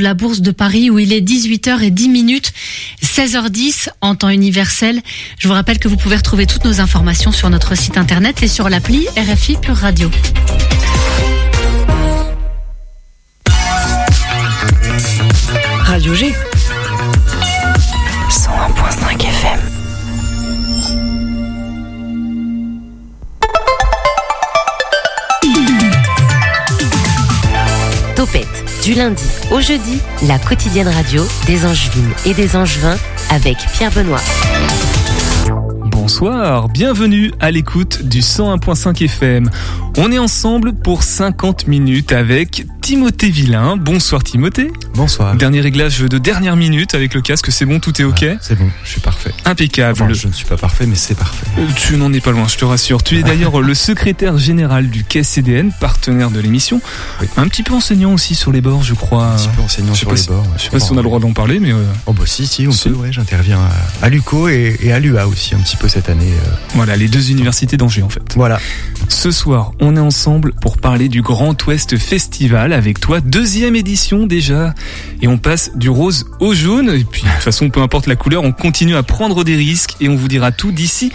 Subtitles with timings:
[0.00, 2.52] la Bourse de Paris où il est 18h10 minutes,
[3.02, 5.02] 16h10 en temps universel.
[5.40, 8.46] Je vous rappelle que vous pouvez retrouver toutes nos informations sur notre site internet et
[8.46, 9.56] sur l'appli RFI.
[15.84, 16.32] Radio G.
[28.88, 32.96] du lundi au jeudi, la quotidienne radio des Angevines et des Angevins
[33.28, 34.22] avec Pierre Benoît.
[35.90, 39.50] Bonsoir, bienvenue à l'écoute du 101.5 FM.
[40.00, 43.76] On est ensemble pour 50 minutes avec Timothée Villain.
[43.76, 44.70] Bonsoir Timothée.
[44.94, 45.34] Bonsoir.
[45.34, 48.68] Dernier réglage de dernière minute avec le casque, c'est bon, tout est ok C'est bon,
[48.84, 49.32] je suis parfait.
[49.44, 50.00] Impeccable.
[50.00, 51.46] Enfin, je ne suis pas parfait, mais c'est parfait.
[51.58, 53.02] Euh, Tu n'en es pas loin, je te rassure.
[53.02, 56.80] Tu es d'ailleurs le secrétaire général du KCDN, partenaire de l'émission.
[57.20, 57.26] Oui.
[57.36, 59.32] Un petit peu enseignant aussi sur les bords, je crois.
[59.32, 60.42] Un petit peu enseignant sur les si- bords.
[60.44, 60.48] ouais.
[60.58, 62.46] Je sais pas si on a le droit d'en parler, mais euh, Oh bah si,
[62.46, 62.88] si, on Si.
[62.88, 63.58] peut, ouais, j'interviens
[64.02, 66.30] à, à l'UCO et, et à l'UA aussi un petit peu cette année.
[66.46, 66.50] euh.
[66.74, 68.22] voilà, les deux universités d'Angers en fait.
[68.36, 68.60] Voilà.
[69.08, 74.26] Ce soir, on est ensemble pour parler du Grand Ouest Festival avec toi, deuxième édition
[74.26, 74.74] déjà.
[75.22, 76.90] Et on passe du rose au jaune.
[76.90, 79.96] Et puis, de toute façon, peu importe la couleur, on continue à prendre des risques
[80.00, 81.12] et on vous dira tout d'ici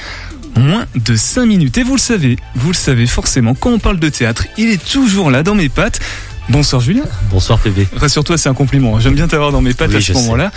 [0.56, 1.78] moins de 5 minutes.
[1.78, 4.84] Et vous le savez, vous le savez forcément, quand on parle de théâtre, il est
[4.84, 6.00] toujours là dans mes pattes.
[6.50, 7.04] Bonsoir Julien.
[7.32, 7.88] Bonsoir PV.
[7.96, 9.00] Rassure-toi, c'est un compliment.
[9.00, 10.50] J'aime bien t'avoir dans mes pattes Oui, à ce sais.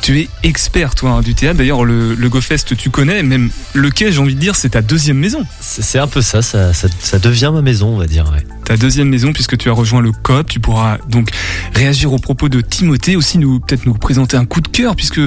[0.00, 1.58] Tu es expert, toi, hein, du théâtre.
[1.58, 3.22] D'ailleurs, le, le GoFest, tu connais.
[3.22, 5.44] Même le quai, j'ai envie de dire, c'est ta deuxième maison.
[5.60, 8.30] C'est un peu ça, ça, ça, ça devient ma maison, on va dire.
[8.32, 8.44] Ouais.
[8.64, 10.48] ta deuxième maison puisque tu as rejoint le COP.
[10.48, 11.30] Tu pourras donc
[11.74, 15.20] réagir aux propos de Timothée, aussi nous peut-être nous présenter un coup de cœur puisque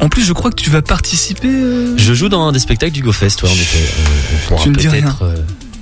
[0.00, 1.48] en plus je crois que tu vas participer.
[1.48, 3.78] euh, Je joue dans un des spectacles du GoFest, ouais, en effet.
[3.98, 5.34] On, on pourra Tu ne dis peut-être euh,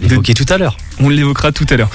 [0.02, 0.76] l'évoquer tout à l'heure.
[1.00, 1.90] On l'évoquera tout à l'heure.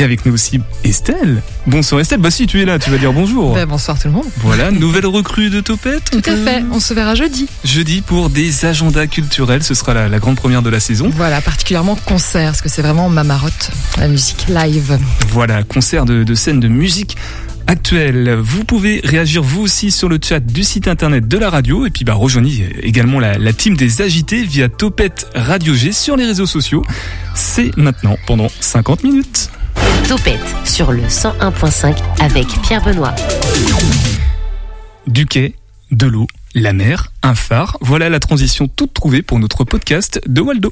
[0.00, 1.42] Et avec nous aussi Estelle.
[1.66, 2.20] Bonsoir Estelle.
[2.20, 3.52] Bah si tu es là, tu vas dire bonjour.
[3.52, 4.24] Ben, bonsoir tout le monde.
[4.38, 6.10] Voilà, nouvelle recrue de Topette.
[6.10, 7.46] Tout à fait, on se verra jeudi.
[7.66, 11.10] Jeudi pour des agendas culturels, ce sera la, la grande première de la saison.
[11.14, 14.98] Voilà, particulièrement concert, parce que c'est vraiment ma marotte, la musique live.
[15.28, 17.18] Voilà, concert de, de scène de musique
[17.66, 18.38] actuelle.
[18.42, 21.90] Vous pouvez réagir vous aussi sur le chat du site internet de la radio et
[21.90, 26.24] puis bah rejoignez également la, la team des agités via Topette Radio G sur les
[26.24, 26.86] réseaux sociaux.
[27.34, 29.50] C'est maintenant pendant 50 minutes.
[30.08, 33.14] Topette sur le 101.5 avec Pierre Benoît.
[35.06, 35.54] Du quai,
[35.90, 37.78] de l'eau, la mer, un phare.
[37.80, 40.70] Voilà la transition toute trouvée pour notre podcast de Waldo.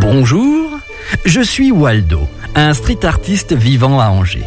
[0.00, 0.78] Bonjour,
[1.24, 2.20] je suis Waldo,
[2.54, 4.46] un street artiste vivant à Angers.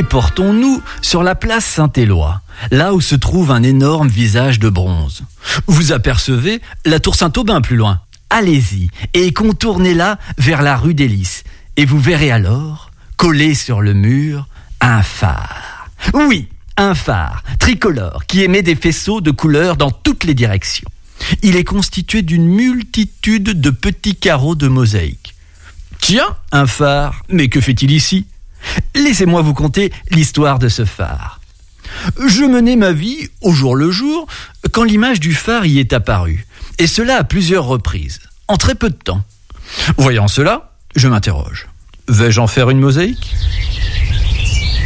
[0.00, 2.40] Téléportons-nous sur la place Saint-Éloi,
[2.70, 5.24] là où se trouve un énorme visage de bronze.
[5.66, 8.00] Vous apercevez la tour Saint-Aubin plus loin.
[8.30, 11.44] Allez-y et contournez-la vers la rue des.
[11.76, 14.48] Et vous verrez alors, collé sur le mur,
[14.80, 15.90] un phare.
[16.14, 20.88] Oui, un phare tricolore qui émet des faisceaux de couleurs dans toutes les directions.
[21.42, 25.34] Il est constitué d'une multitude de petits carreaux de mosaïque.
[26.00, 28.24] Tiens, un phare, mais que fait-il ici?
[28.94, 31.40] Laissez-moi vous conter l'histoire de ce phare.
[32.26, 34.26] Je menais ma vie au jour le jour
[34.72, 36.46] quand l'image du phare y est apparue,
[36.78, 39.22] et cela à plusieurs reprises, en très peu de temps.
[39.96, 41.68] Voyant cela, je m'interroge.
[42.08, 43.34] Vais-je en faire une mosaïque?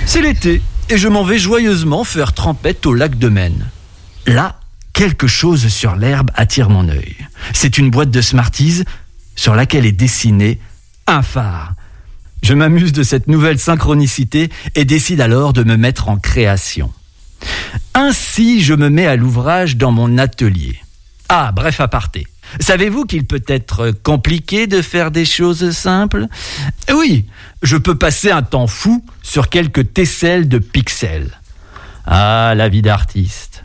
[0.06, 3.66] C'est l'été, et je m'en vais joyeusement faire trempette au lac de Maine.
[4.26, 4.58] Là,
[4.92, 7.16] quelque chose sur l'herbe attire mon œil.
[7.52, 8.84] C'est une boîte de Smarties
[9.36, 10.60] sur laquelle est dessiné
[11.06, 11.74] un phare.
[12.44, 16.92] Je m'amuse de cette nouvelle synchronicité et décide alors de me mettre en création.
[17.94, 20.78] Ainsi, je me mets à l'ouvrage dans mon atelier.
[21.30, 22.26] Ah, bref aparté.
[22.60, 26.26] Savez-vous qu'il peut être compliqué de faire des choses simples?
[26.94, 27.24] Oui,
[27.62, 31.40] je peux passer un temps fou sur quelques tesselles de pixels.
[32.04, 33.64] Ah, la vie d'artiste.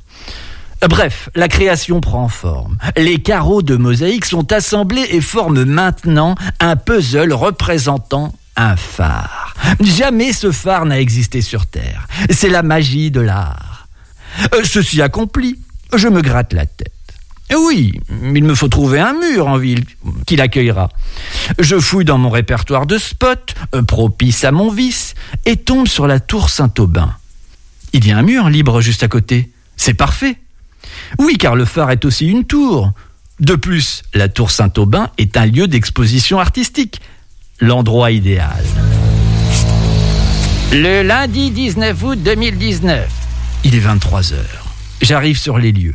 [0.88, 2.78] Bref, la création prend forme.
[2.96, 9.56] Les carreaux de mosaïque sont assemblés et forment maintenant un puzzle représentant un phare.
[9.80, 12.08] Jamais ce phare n'a existé sur Terre.
[12.30, 13.88] C'est la magie de l'art.
[14.54, 15.58] Euh, Ceci accompli,
[15.96, 16.92] je me gratte la tête.
[17.56, 19.84] Oui, il me faut trouver un mur en ville
[20.28, 20.90] qui l'accueillera.
[21.58, 25.16] Je fouille dans mon répertoire de spots, euh, propice à mon vice,
[25.46, 27.16] et tombe sur la tour Saint-Aubin.
[27.94, 29.50] Il y a un mur libre juste à côté.
[29.78, 30.38] C'est parfait.
[31.18, 32.92] Oui, car le phare est aussi une tour.
[33.40, 37.02] De plus, la tour Saint-Aubin est un lieu d'exposition artistique.
[37.62, 38.64] L'endroit idéal.
[40.72, 43.10] Le lundi 19 août 2019.
[43.66, 44.66] Il est 23 heures.
[45.02, 45.94] J'arrive sur les lieux.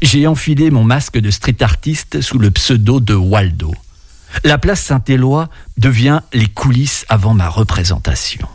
[0.00, 3.74] J'ai enfilé mon masque de street artiste sous le pseudo de Waldo.
[4.42, 8.48] La place Saint-Éloi devient les coulisses avant ma représentation.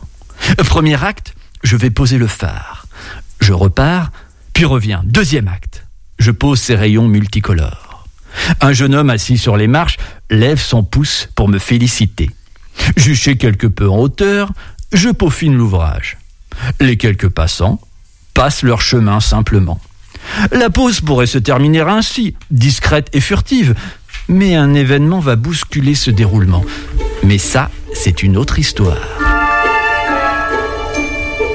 [0.66, 2.88] Premier acte, je vais poser le phare.
[3.38, 4.10] Je repars,
[4.52, 5.02] puis reviens.
[5.04, 5.86] Deuxième acte,
[6.18, 8.08] je pose ces rayons multicolores.
[8.60, 12.30] Un jeune homme assis sur les marches lève son pouce pour me féliciter.
[12.96, 14.52] Juché quelque peu en hauteur,
[14.92, 16.18] je peaufine l'ouvrage.
[16.80, 17.80] Les quelques passants
[18.34, 19.80] passent leur chemin simplement.
[20.52, 23.74] La pause pourrait se terminer ainsi, discrète et furtive,
[24.28, 26.64] mais un événement va bousculer ce déroulement.
[27.22, 28.98] Mais ça, c'est une autre histoire.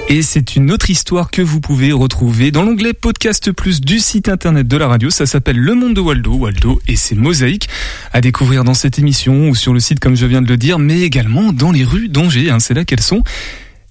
[0.10, 4.30] Et c'est une autre histoire que vous pouvez retrouver dans l'onglet Podcast Plus du site
[4.30, 5.10] internet de la radio.
[5.10, 7.70] Ça s'appelle Le Monde de Waldo, Waldo et ses mosaïques
[8.12, 10.78] à découvrir dans cette émission ou sur le site comme je viens de le dire,
[10.78, 12.52] mais également dans les rues d'Angers.
[12.52, 13.24] Hein, c'est là qu'elles sont.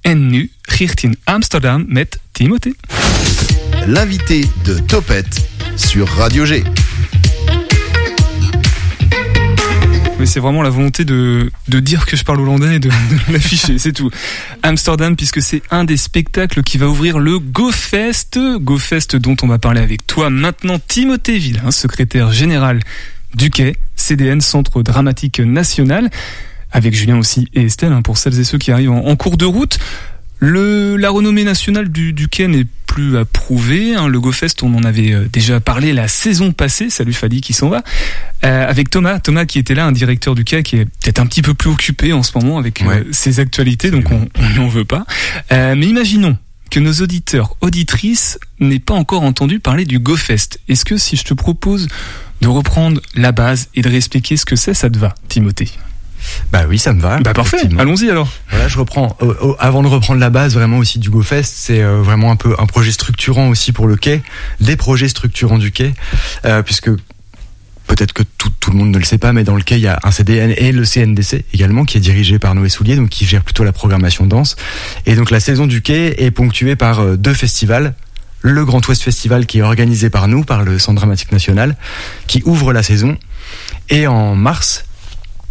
[0.07, 2.75] En nu richt in Amsterdam met Timothée.
[3.87, 6.63] L'invité de Topette sur Radio G.
[10.25, 12.91] C'est vraiment la volonté de, dire que je parle hollandais et de,
[13.33, 14.11] l'afficher, c'est tout.
[14.63, 18.39] Amsterdam, puisque c'est un des spectacles qui va ouvrir le GoFest.
[18.61, 22.81] GoFest dont on va parler avec toi maintenant, Timothée Villain, secrétaire général
[23.35, 26.11] du Quai, CDN, Centre Dramatique National,
[26.71, 29.37] avec Julien aussi et Estelle, hein, pour celles et ceux qui arrivent en, en cours
[29.37, 29.79] de route.
[30.45, 33.95] Le, la renommée nationale du, du quai n'est plus à prouver.
[33.95, 34.09] Hein.
[34.09, 36.91] Le GoFest, on en avait euh, déjà parlé la saison passée.
[36.91, 37.85] Salut Fadi qui s'en va.
[38.45, 41.27] Euh, avec Thomas, Thomas qui était là, un directeur du quai qui est peut-être un
[41.27, 44.59] petit peu plus occupé en ce moment avec euh, ses actualités, donc on on lui
[44.59, 45.07] en veut pas.
[45.53, 46.37] Euh, mais imaginons
[46.73, 50.59] que nos auditeurs, auditrices n'aient pas encore entendu parler du GoFest.
[50.69, 51.87] Est-ce que si je te propose
[52.41, 55.71] de reprendre la base et de réexpliquer ce que c'est, ça te va, Timothée?
[56.51, 57.19] Bah oui, ça me va.
[57.21, 58.31] Bah parfait, allons-y alors.
[58.51, 59.17] Voilà, je reprends.
[59.23, 62.37] euh, euh, avant de reprendre la base vraiment aussi du GoFest, c'est euh, vraiment un
[62.37, 64.23] peu un projet structurant aussi pour le quai,
[64.61, 65.95] des projets structurants du quai,
[66.45, 66.91] euh, puisque
[67.87, 69.83] peut-être que tout, tout le monde ne le sait pas, mais dans le quai il
[69.83, 73.09] y a un CDN et le CNDC également qui est dirigé par Noé Soulier, donc
[73.11, 74.57] qui gère plutôt la programmation danse.
[75.07, 77.95] Et donc la saison du quai est ponctuée par euh, deux festivals.
[78.45, 81.77] Le Grand Ouest Festival qui est organisé par nous, par le Centre Dramatique National,
[82.27, 83.17] qui ouvre la saison.
[83.89, 84.85] Et en mars,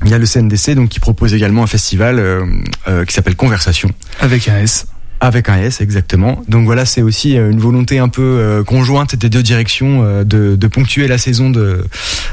[0.03, 2.45] il y a le CNDC donc qui propose également un festival euh,
[2.87, 3.89] euh, qui s'appelle Conversation
[4.19, 4.85] Avec un S.
[5.19, 6.41] avec un S exactement.
[6.47, 10.23] Donc voilà, c'est aussi euh, une volonté un peu euh, conjointe des deux directions euh,
[10.23, 11.85] de, de ponctuer la saison de,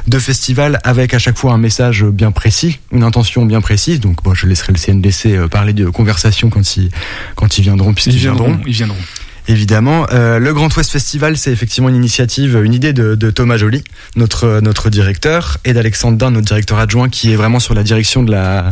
[0.07, 3.99] de festival avec à chaque fois un message bien précis, une intention bien précise.
[3.99, 6.89] Donc bon, je laisserai le CNDC euh, parler de conversation quand ils
[7.35, 8.57] quand ils viendront puisqu'ils Ils viendront.
[8.65, 8.97] ils viendront.
[9.49, 13.83] Évidemment, euh, le Grand Ouest Festival, c'est effectivement une initiative, une idée de, Thomas Joly,
[14.15, 18.21] notre notre directeur, et d'Alexandre Dain, notre directeur adjoint, qui est vraiment sur la direction
[18.21, 18.71] de la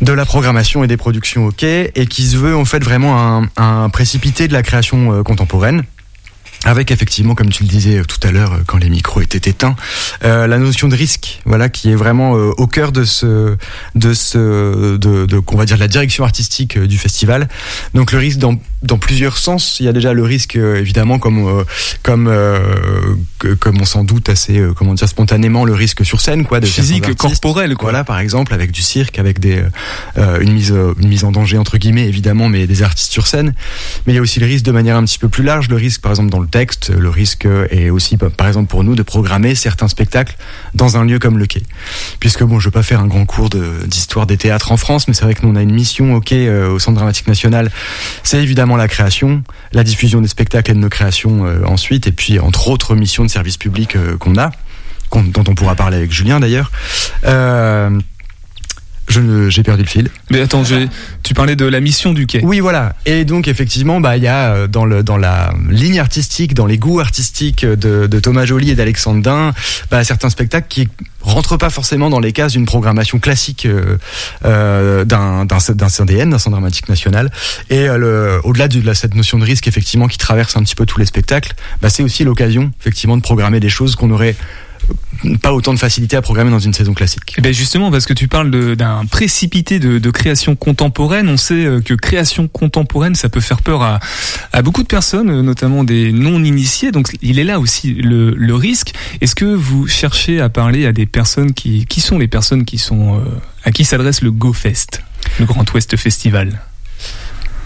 [0.00, 3.48] de la programmation et des productions quai, et qui se veut en fait vraiment un,
[3.56, 5.84] un précipité de la création euh, contemporaine.
[6.64, 9.76] Avec effectivement, comme tu le disais tout à l'heure, euh, quand les micros étaient éteints,
[10.24, 13.56] euh, la notion de risque, voilà, qui est vraiment euh, au cœur de ce,
[13.94, 17.48] de ce, de, de qu'on va dire la direction artistique euh, du festival.
[17.94, 18.38] Donc le risque
[18.86, 19.78] dans, plusieurs sens.
[19.80, 21.64] Il y a déjà le risque euh, évidemment comme euh,
[22.02, 22.58] comme euh,
[23.38, 26.66] que- comme on s'en doute assez comment dire spontanément le risque sur scène quoi de
[26.66, 27.90] Physique, corporel, quoi.
[27.90, 29.62] Voilà par exemple avec du cirque, avec des
[30.40, 33.54] une mise une mise en danger entre guillemets évidemment, mais des artistes sur scène.
[34.06, 35.76] Mais il y a aussi le risque de manière un petit peu plus large, le
[35.76, 38.94] risque par exemple dans le texte, le risque est aussi par par exemple pour nous
[38.94, 40.36] de programmer certains spectacles
[40.74, 41.62] dans un lieu comme le Quai.
[42.20, 45.08] Puisque bon, je veux pas faire un grand cours de- d'histoire des théâtres en France,
[45.08, 47.28] mais c'est vrai que nous on a une mission au Quai euh, au Centre Dramatique
[47.28, 47.70] National,
[48.22, 49.42] c'est évidemment la création,
[49.72, 53.24] la diffusion des spectacles et de nos créations euh, ensuite, et puis entre autres missions
[53.24, 54.50] de service public euh, qu'on a,
[55.12, 56.70] dont on pourra parler avec Julien d'ailleurs.
[57.24, 57.98] Euh,
[59.08, 60.10] j'ai perdu le fil.
[60.30, 60.62] Mais attends,
[61.22, 62.40] tu parlais de la mission du quai.
[62.42, 62.94] Oui, voilà.
[63.06, 66.66] Et donc effectivement, bah il y a euh, dans le dans la ligne artistique, dans
[66.66, 69.52] les goûts artistiques de, de Thomas Joly et d'Alexandre Dain,
[69.90, 70.88] bah, certains spectacles qui
[71.22, 73.96] rentrent pas forcément dans les cases d'une programmation classique euh,
[74.44, 77.30] euh, d'un d'un d'un CDN, d'un Centre dramatique national.
[77.70, 80.74] Et euh, le- au-delà de la, cette notion de risque effectivement qui traverse un petit
[80.74, 84.36] peu tous les spectacles, bah, c'est aussi l'occasion effectivement de programmer des choses qu'on aurait
[85.42, 87.34] pas autant de facilité à programmer dans une saison classique.
[87.38, 91.64] Eh ben justement, parce que tu parles d'un précipité de, de création contemporaine, on sait
[91.64, 93.98] euh, que création contemporaine, ça peut faire peur à,
[94.52, 96.92] à beaucoup de personnes, euh, notamment des non-initiés.
[96.92, 98.92] Donc il est là aussi le, le risque.
[99.20, 102.78] Est-ce que vous cherchez à parler à des personnes qui, qui sont les personnes qui
[102.78, 103.22] sont euh,
[103.64, 105.02] à qui s'adresse le GoFest,
[105.40, 106.60] le Grand Ouest Festival?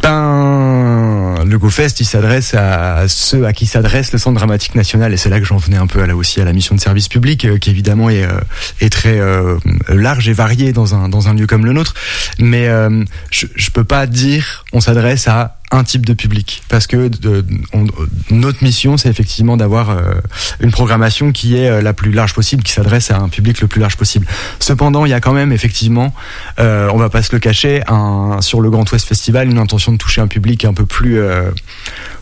[0.02, 5.16] Ben, le GoFest, il s'adresse à ceux à qui s'adresse le Centre dramatique national, et
[5.16, 7.08] c'est là que j'en venais un peu à là aussi à la mission de service
[7.08, 11.34] public, euh, qui évidemment est, euh, très euh, large et variée dans un dans un
[11.34, 11.94] lieu comme le nôtre.
[12.38, 16.62] Mais euh, je, je peux pas dire on s'adresse à un type de public.
[16.68, 17.86] Parce que de- on-
[18.30, 20.14] notre mission c'est effectivement d'avoir euh,
[20.60, 23.68] une programmation qui est euh, la plus large possible qui s'adresse à un public le
[23.68, 24.26] plus large possible.
[24.58, 26.12] Cependant il y a quand même effectivement
[26.58, 29.92] euh, on va pas se le cacher un, sur le Grand Ouest Festival une intention
[29.92, 31.50] de toucher un public un peu plus euh,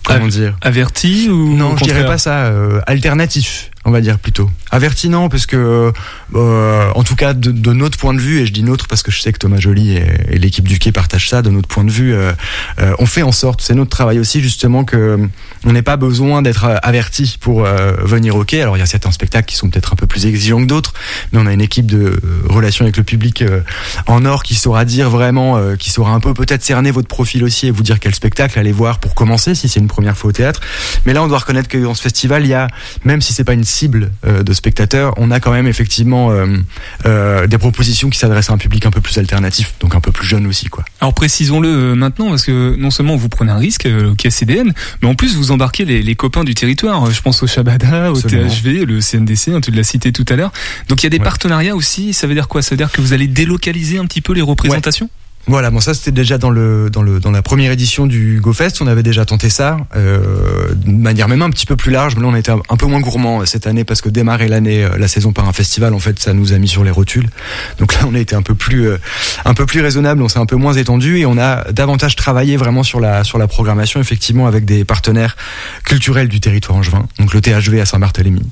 [0.04, 4.50] comment dire Averti ou non je dirais pas ça euh, alternatif on va dire plutôt.
[4.70, 5.92] Averti non parce que
[6.34, 9.10] euh, en tout cas de, notre point de vue et je dis notre parce que
[9.10, 11.90] je sais que Thomas Joly et, l'équipe du quai partagent ça de notre point de
[11.90, 12.32] vue euh,
[12.78, 15.18] euh, on fait en sorte c'est notre travail aussi justement que
[15.64, 18.60] on n'ait pas besoin d'être averti pour venir au quai.
[18.60, 20.92] Alors il y a certains spectacles qui sont peut-être un peu plus exigeants que d'autres
[21.32, 23.42] mais on a une équipe de relations avec le public
[24.06, 27.68] en or qui saura dire vraiment qui saura un peu peut-être cerner votre profil aussi
[27.68, 30.32] et vous dire quel spectacle aller voir pour commencer si c'est une première fois au
[30.32, 30.60] théâtre.
[31.06, 32.68] Mais là on doit reconnaître que dans ce festival il y a
[33.04, 36.46] même si c'est pas une cible euh, de spectateurs on a quand même effectivement euh,
[37.06, 40.10] euh, des propositions qui s'adressent à un public un peu plus alternatif donc un peu
[40.12, 43.86] plus jeune aussi quoi Alors précisons-le maintenant parce que non seulement vous prenez un risque
[43.86, 47.10] au KCDN, mais en plus vous embarquez les, les copains du territoire.
[47.10, 48.20] Je pense au Shabada, au.
[48.20, 50.52] THV, le CNDC, hein, tu l'as cité tout à l'heure.
[50.88, 51.24] Donc il y a des Ouais.
[51.24, 52.12] partenariats aussi.
[52.12, 52.62] Ça veut dire quoi?
[52.62, 55.08] Ça veut dire que vous allez délocaliser un petit peu les représentations?
[55.48, 58.82] Voilà, bon ça c'était déjà dans le dans le dans la première édition du GoFest,
[58.82, 62.22] on avait déjà tenté ça euh, de manière même un petit peu plus large, mais
[62.22, 64.98] là on était un, peu moins gourmand euh, cette année parce que démarrer l'année euh,
[64.98, 67.30] la saison par un festival en fait ça nous a mis sur les rotules.
[67.78, 68.98] Donc là on a été un peu plus euh,
[69.46, 72.58] un peu plus raisonnable, on s'est un peu moins étendu et on a davantage travaillé
[72.58, 75.34] vraiment sur la sur la programmation effectivement avec des partenaires
[75.82, 77.06] culturels du territoire angevin.
[77.18, 78.42] Donc le THV à Saint-Barthélemy,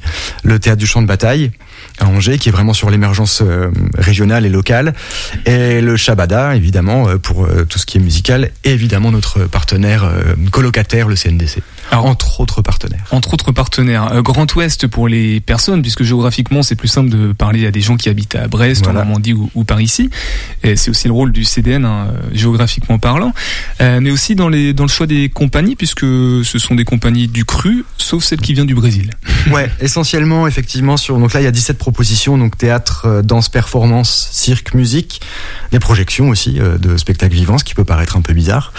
[0.44, 1.50] le théâtre du champ de bataille
[1.98, 4.94] à Angers qui est vraiment sur l'émergence euh, régionale et locale.
[5.44, 8.50] Et le Shabada évidemment euh, pour euh, tout ce qui est musical.
[8.64, 10.10] Et évidemment notre partenaire
[10.50, 14.12] colocataire le CNDC Alors, entre autres partenaires entre autres partenaires.
[14.12, 17.80] Euh, Grand Ouest pour les personnes, puisque géographiquement c'est plus simple de parler à des
[17.80, 19.00] gens qui habitent à Brest, Voilà.
[19.00, 20.10] en Normandie ou, ou par ici.
[20.62, 23.32] C'est aussi le rôle du CDN hein, géographiquement parlant,
[23.80, 27.28] Euh, mais aussi dans les dans le choix des compagnies, puisque ce sont des compagnies
[27.28, 29.10] du cru, sauf celle qui vient du Brésil.
[29.52, 33.48] Ouais, essentiellement effectivement sur donc là il y a 17 propositions donc théâtre, euh, danse,
[33.48, 35.20] performance, cirque, musique,
[35.70, 38.72] des projections aussi euh, de spectacles vivants ce qui peut paraître un peu bizarre.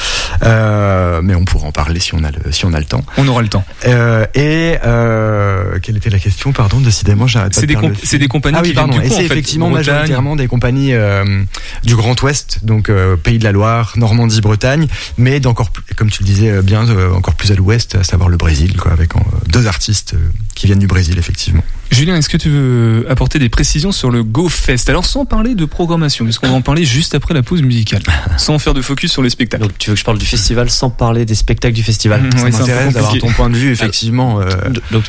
[0.43, 2.96] Euh, mais on pourra en parler si on a le si on a le temps.
[3.17, 3.63] On aura le temps.
[3.85, 7.87] Euh, et euh, quelle était la question pardon décidément j'arrête pas C'est de des perdre
[7.89, 8.09] comp- le fil.
[8.09, 9.93] c'est des compagnies ah oui qui pardon du et c'est en fait, effectivement Bretagne.
[9.93, 11.43] majoritairement des compagnies euh,
[11.83, 14.87] du Grand Ouest donc euh, Pays de la Loire Normandie Bretagne
[15.17, 18.29] mais d'encore plus- comme tu le disais bien euh, encore plus à l'ouest à savoir
[18.29, 19.19] le Brésil quoi avec euh,
[19.51, 20.17] deux artistes euh,
[20.55, 24.21] qui viennent du Brésil effectivement Julien, est-ce que tu veux apporter des précisions sur le
[24.21, 27.61] Go Fest Alors sans parler de programmation, puisqu'on va en parler juste après la pause
[27.61, 28.01] musicale,
[28.37, 29.63] sans faire de focus sur les spectacles.
[29.63, 32.23] Donc tu veux que je parle du festival sans parler des spectacles du festival?
[32.23, 34.49] Mhm, ça d'avoir ton point de vue effectivement euh,
[34.91, 35.03] Donc,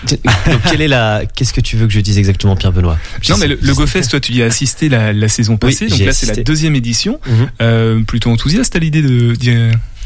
[0.71, 2.99] quelle est la qu'est-ce que tu veux que je dise exactement Pierre Benoît?
[3.29, 5.89] Non, mais le, le Go Fest, toi, tu y as assisté la, la saison passée,
[5.89, 7.21] donc là c'est la deuxième édition.
[7.27, 7.51] Mhm.
[7.61, 9.53] Euh, plutôt enthousiaste à l'idée de d'y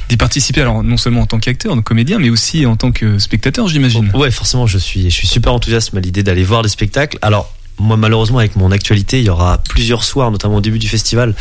[0.09, 3.19] d'y participer, alors non seulement en tant qu'acteur, donc comédien, mais aussi en tant que
[3.19, 4.11] spectateur, j'imagine.
[4.15, 7.19] Ouais, forcément, je suis, je suis super enthousiaste à l'idée d'aller voir des spectacles.
[7.23, 10.89] Alors, moi, malheureusement, avec mon actualité, il y aura plusieurs soirs, notamment au début du
[10.89, 11.35] festival,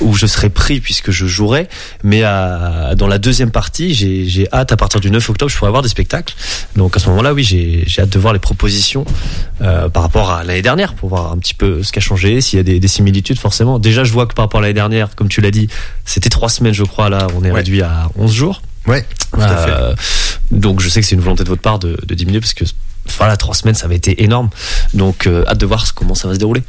[0.00, 1.68] où je serai pris puisque je jouerai.
[2.02, 5.70] Mais à- dans la deuxième partie, j'ai hâte, à partir du 9 octobre, je pourrai
[5.70, 6.34] voir des spectacles.
[6.76, 9.04] Donc à ce moment-là, oui, j'ai j'ai hâte de voir les propositions
[9.62, 12.40] euh, par rapport à l'année dernière, pour voir un petit peu ce qui a changé,
[12.40, 13.78] s'il y a des, des similitudes, forcément.
[13.78, 15.68] Déjà, je vois que par rapport à l'année dernière, comme tu l'as dit,
[16.04, 17.58] c'était trois semaines, je crois, là, on est Ouais.
[17.60, 18.62] réduit à 11 jours.
[18.86, 19.70] ouais tout à fait.
[19.70, 19.94] Euh,
[20.50, 22.64] donc je sais que c'est une volonté de votre part de, de diminuer parce que
[23.16, 24.50] voilà trois semaines ça avait été énorme.
[24.94, 26.62] Donc euh, hâte de voir comment ça va se dérouler.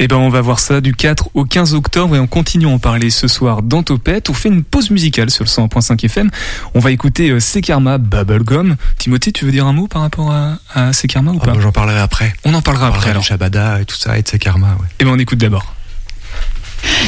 [0.00, 2.68] Eh ben, on va voir ça du 4 au 15 octobre et on continue à
[2.68, 4.30] en parler ce soir dans Topette.
[4.30, 6.30] On fait une pause musicale sur le 100.5 FM.
[6.74, 8.76] On va écouter euh, Sekarma Bubblegum.
[8.98, 11.60] Timothée, tu veux dire un mot par rapport à, à Sekarma ou Ah pas bon,
[11.60, 13.24] j'en parlerai après On en parlera on après parlera alors.
[13.24, 14.86] Shabada et tout ça et de ses karma ouais.
[15.00, 15.74] Eh ben, on écoute d'abord.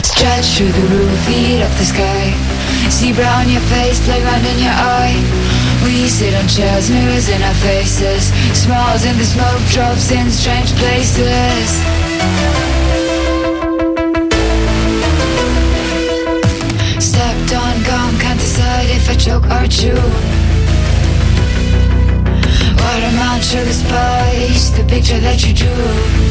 [0.02, 2.34] Stretch through the roof, feet up the sky.
[2.90, 5.14] See brown your face, playground in your eye.
[5.84, 8.32] We sit on chairs, mirrors in our faces.
[8.52, 11.68] Smiles in the smoke, drops in strange places.
[17.00, 19.96] Stepped on gum, can't decide if I choke or chew.
[22.76, 26.30] Watermelon, sugar spice, the picture that you drew.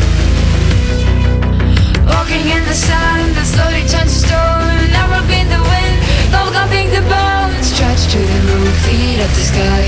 [2.05, 4.91] Walking in the sun that slowly turns to stone.
[4.93, 5.95] Now in the wind,
[6.31, 7.38] love bubblegum the bones.
[7.79, 9.87] Stretch to the moon, feet up the sky.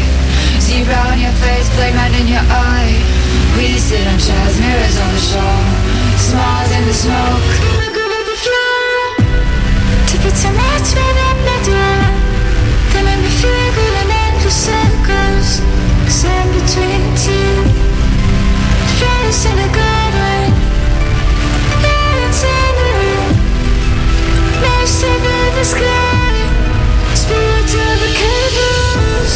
[0.63, 2.95] See on your face, black man in your eye.
[3.60, 5.63] We sit on chairs, mirrors on the shore.
[6.15, 7.51] Smiles in the smoke.
[7.83, 8.95] Look a the floor
[10.07, 12.00] To put some lights right up my door
[12.95, 15.60] They make me feel good in endless circles.
[16.07, 17.60] Cause I'm between two
[19.03, 20.48] Friends in a garden
[21.83, 23.31] Parents in the room.
[24.63, 25.19] Most of
[25.60, 26.30] the sky.
[27.13, 29.34] Spill to the candles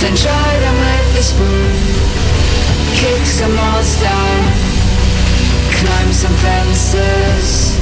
[0.00, 1.76] Then try them with a spoon
[2.96, 4.40] Kick some walls down
[5.76, 7.76] Climb some fences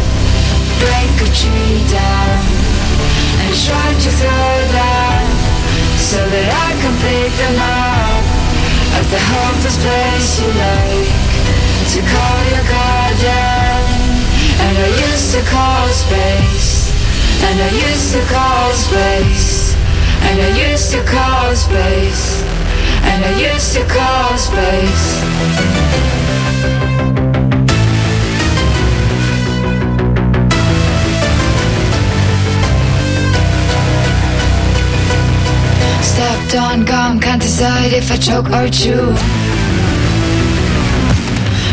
[0.83, 2.43] Break a tree down
[3.39, 4.55] And try to throw
[5.95, 8.23] So that I can pick them up
[8.99, 11.11] At the hopeless place you like.
[11.95, 13.83] To call your garden
[14.59, 16.85] And I used to call space
[17.47, 18.54] and I used to call
[20.95, 22.43] to call space,
[23.03, 25.07] and I used to call space.
[36.01, 39.07] Stepped on gum, can't decide if I choke or chew.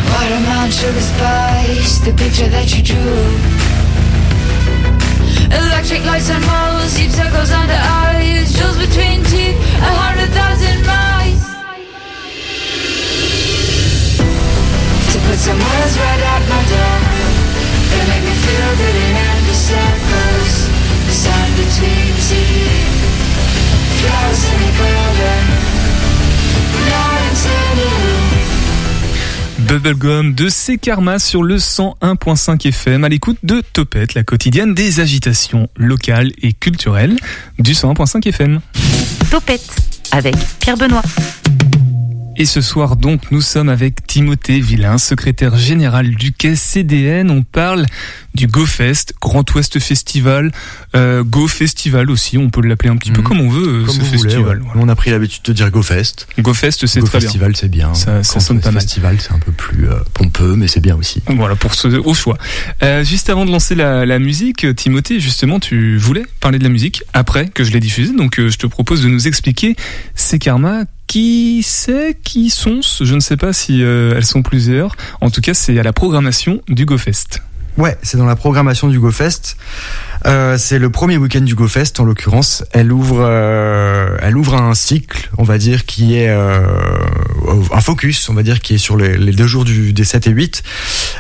[0.10, 3.61] Watermelon sugar spice, the picture that you drew.
[5.52, 11.44] Electric lights and walls, deep circles under eyes, jewels between teeth, a hundred thousand miles.
[15.12, 17.00] To put some words right at my door,
[17.92, 20.72] they make me feel good in empty circles.
[21.08, 22.96] The sound between teeth,
[24.00, 25.44] flowers in a garden,
[26.88, 28.61] not intended.
[29.68, 30.80] Bubblegum de C
[31.20, 37.16] sur le 101.5 FM à l'écoute de Topette, la quotidienne des agitations locales et culturelles
[37.60, 38.60] du 101.5 FM.
[39.30, 39.76] Topette
[40.12, 41.04] avec Pierre Benoît.
[42.42, 47.30] Et ce soir donc, nous sommes avec Timothée Villain, secrétaire général du quai CDN.
[47.30, 47.86] On parle
[48.34, 50.52] du GoFest, Grand Ouest Festival,
[50.96, 53.28] euh, Go Festival aussi, on peut l'appeler un petit peu Mhm.
[53.28, 54.36] comme on veut, Comme ce vous voulez.
[54.74, 56.28] On a pris l'habitude de dire GoFest.
[56.40, 57.28] GoFest, c'est Go très bien.
[57.28, 57.94] Festival, c'est bien.
[57.94, 58.82] Ça- ça sonne pas mal.
[58.82, 61.22] Festival, c'est un peu plus euh, pompeux, mais c'est bien aussi.
[61.28, 62.40] Voilà, pour ce, au choix.
[62.82, 66.72] Euh, juste avant de lancer la, la musique, Timothée, justement, tu voulais parler de la
[66.72, 69.76] musique après que je l'ai diffusée, donc euh, je te propose de nous expliquer
[70.16, 70.86] ces karmas.
[71.12, 74.96] Qui c'est Qui sont Je ne sais pas si euh, elles sont plusieurs.
[75.20, 77.42] En tout cas, c'est à la programmation du GoFest.
[77.78, 79.56] Ouais, c'est dans la programmation du GoFest.
[80.28, 82.64] Euh, c'est le premier week-end du GoFest en l'occurrence.
[82.74, 86.60] Elle ouvre, euh, elle ouvre un cycle, on va dire, qui est euh,
[87.74, 90.32] un focus, on va dire, qui est sur les, deux jours du, des 7 et
[90.32, 90.64] 8.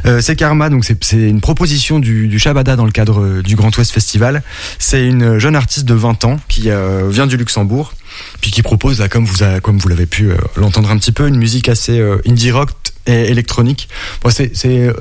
[0.06, 3.76] Euh, c'est Karma, donc c'est- une proposition du, du Shabada dans le cadre du Grand
[3.78, 4.44] Ouest Festival.
[4.78, 7.94] C'est une jeune artiste de 20 ans qui euh, vient du Luxembourg,
[8.42, 11.14] puis qui propose, là, comme vous, a- comme vous l'avez pu euh, l'entendre un petit
[11.14, 12.70] peu, une musique assez indie rock
[13.08, 13.90] et électronique.
[14.22, 14.94] Bon, c'est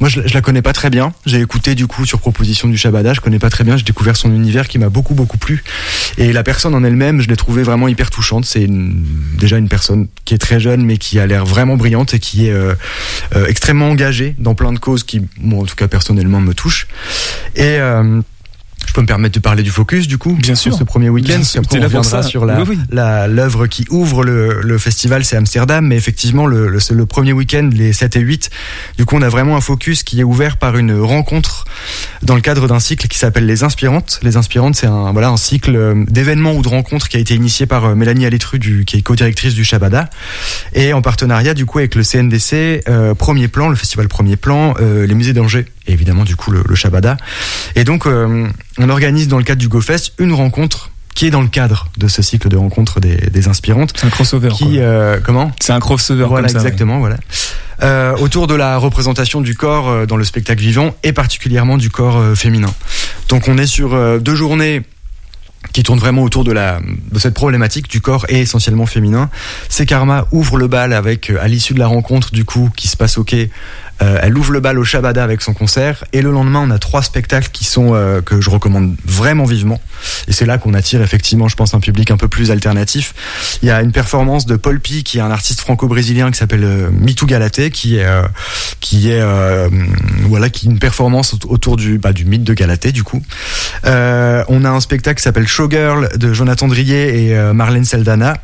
[0.00, 1.12] moi, je, je la connais pas très bien.
[1.24, 3.14] J'ai écouté du coup sur proposition du Shabada.
[3.14, 3.76] Je connais pas très bien.
[3.76, 5.64] J'ai découvert son univers qui m'a beaucoup beaucoup plu.
[6.18, 8.44] Et la personne en elle-même, je l'ai trouvée vraiment hyper touchante.
[8.44, 12.18] C'est déjà une personne qui est très jeune, mais qui a l'air vraiment brillante et
[12.18, 12.74] qui est euh,
[13.34, 16.86] euh, extrêmement engagée dans plein de causes qui, moi, en tout cas personnellement, me touchent.
[17.54, 18.20] Et euh,
[18.86, 20.78] je peux me permettre de parler du focus du coup Bien sur sûr.
[20.78, 21.34] ce premier week-end.
[21.36, 22.78] Parce qu'après, on reviendra sur la Oui, oui.
[22.90, 27.68] l'œuvre qui ouvre le, le festival, c'est Amsterdam, mais effectivement le, le, le premier week-end,
[27.72, 28.50] les 7 et 8,
[28.98, 31.64] du coup on a vraiment un focus qui est ouvert par une rencontre
[32.22, 34.20] dans le cadre d'un cycle qui s'appelle Les Inspirantes.
[34.22, 37.34] Les Inspirantes, c'est un voilà un cycle euh, d'événements ou de rencontres qui a été
[37.34, 40.08] initié par euh, Mélanie Alétru, du, qui est co-directrice du Shabada,
[40.72, 44.74] et en partenariat du coup avec le CNDC, euh, Premier Plan, le festival Premier Plan,
[44.80, 47.16] euh, les musées d'Angers, et évidemment du coup le, le Shabada.
[47.74, 48.46] Et donc euh,
[48.78, 52.08] on organise dans le cadre du GoFest une rencontre qui est dans le cadre de
[52.08, 53.92] ce cycle de rencontres des, des inspirantes.
[53.96, 54.50] C'est un crossover.
[54.50, 56.62] Qui, euh, comment C'est un crossover Voilà, comme ça.
[56.62, 56.66] ouais.
[56.66, 57.16] exactement, voilà.
[57.82, 62.22] Euh, autour de la représentation du corps dans le spectacle vivant et particulièrement du corps
[62.36, 62.72] féminin.
[63.30, 64.82] Donc on est sur deux journées
[65.72, 66.80] qui tournent vraiment autour de la
[67.12, 69.30] de cette problématique du corps et essentiellement féminin.
[69.68, 72.96] C'est Karma ouvre le bal avec à l'issue de la rencontre du coup qui se
[72.96, 73.50] passe au quai.
[74.02, 76.78] Euh, elle ouvre le bal au Shabada avec son concert et le lendemain on a
[76.78, 79.80] trois spectacles qui sont euh, que je recommande vraiment vivement
[80.28, 83.14] et c'est là qu'on attire effectivement je pense un public un peu plus alternatif.
[83.62, 86.64] Il y a une performance de Paul Pi qui est un artiste franco-brésilien qui s'appelle
[86.64, 88.22] euh, Mitou Galaté qui est euh,
[88.80, 89.68] qui est euh,
[90.24, 93.22] voilà qui est une performance aut- autour du bah, du mythe de Galaté du coup.
[93.86, 98.34] Euh, on a un spectacle qui s'appelle Showgirl de Jonathan Drier et Marlène Saldana.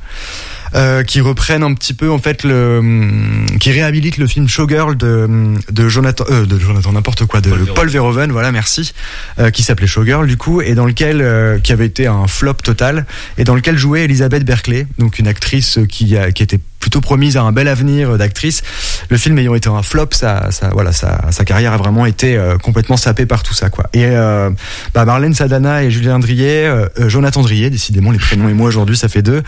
[0.75, 4.97] Euh, qui reprennent un petit peu en fait le hum, qui réhabilite le film Showgirl
[4.97, 8.33] de de Jonathan euh, de Jonathan n'importe quoi de Paul Verhoeven.
[8.33, 8.93] voilà merci
[9.39, 12.55] euh, qui s'appelait Showgirl du coup et dans lequel euh, qui avait été un flop
[12.55, 13.07] total
[13.39, 17.37] et dans lequel jouait Elisabeth Berkley donc une actrice qui a, qui était plutôt promise
[17.37, 18.63] à un bel avenir d'actrice
[19.09, 22.37] le film ayant été un flop sa, sa voilà sa, sa carrière a vraiment été
[22.37, 24.51] euh, complètement sapée par tout ça quoi et euh,
[24.93, 28.69] bah, Marlène Sadana et Julien Drier euh, euh, Jonathan Drier décidément les prénoms et moi
[28.69, 29.43] aujourd'hui ça fait deux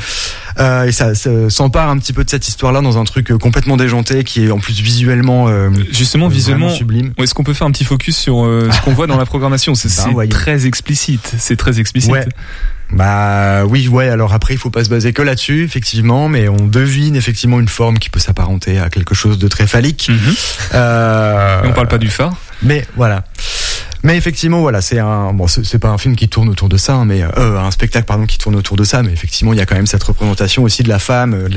[0.61, 3.31] euh, et ça, ça s'empare un petit peu de cette histoire là dans un truc
[3.33, 7.55] euh, complètement déjanté qui est en plus visuellement euh, Justement, visuellement, sublime est-ce qu'on peut
[7.55, 9.75] faire un petit focus sur euh, ce qu'on voit dans la programmation?
[9.75, 11.35] C'est Bah, très explicite.
[11.39, 12.13] C'est très explicite.
[12.13, 12.27] Ouais.
[12.91, 14.09] Bah oui, ouais.
[14.09, 17.69] Alors après, il faut pas se baser que là-dessus, effectivement, mais on devine effectivement une
[17.69, 20.11] forme qui peut s'apparenter à quelque chose de très phallique.
[20.75, 23.25] Euh, Et on parle pas du phare Mais voilà.
[24.03, 26.95] Mais effectivement, voilà, c'est un bon, c'est pas un film qui tourne autour de ça,
[26.95, 29.63] hein, mais euh, un spectacle pardon qui tourne autour de ça, mais effectivement, il y
[29.63, 31.49] a quand même cette représentation aussi de la femme, euh,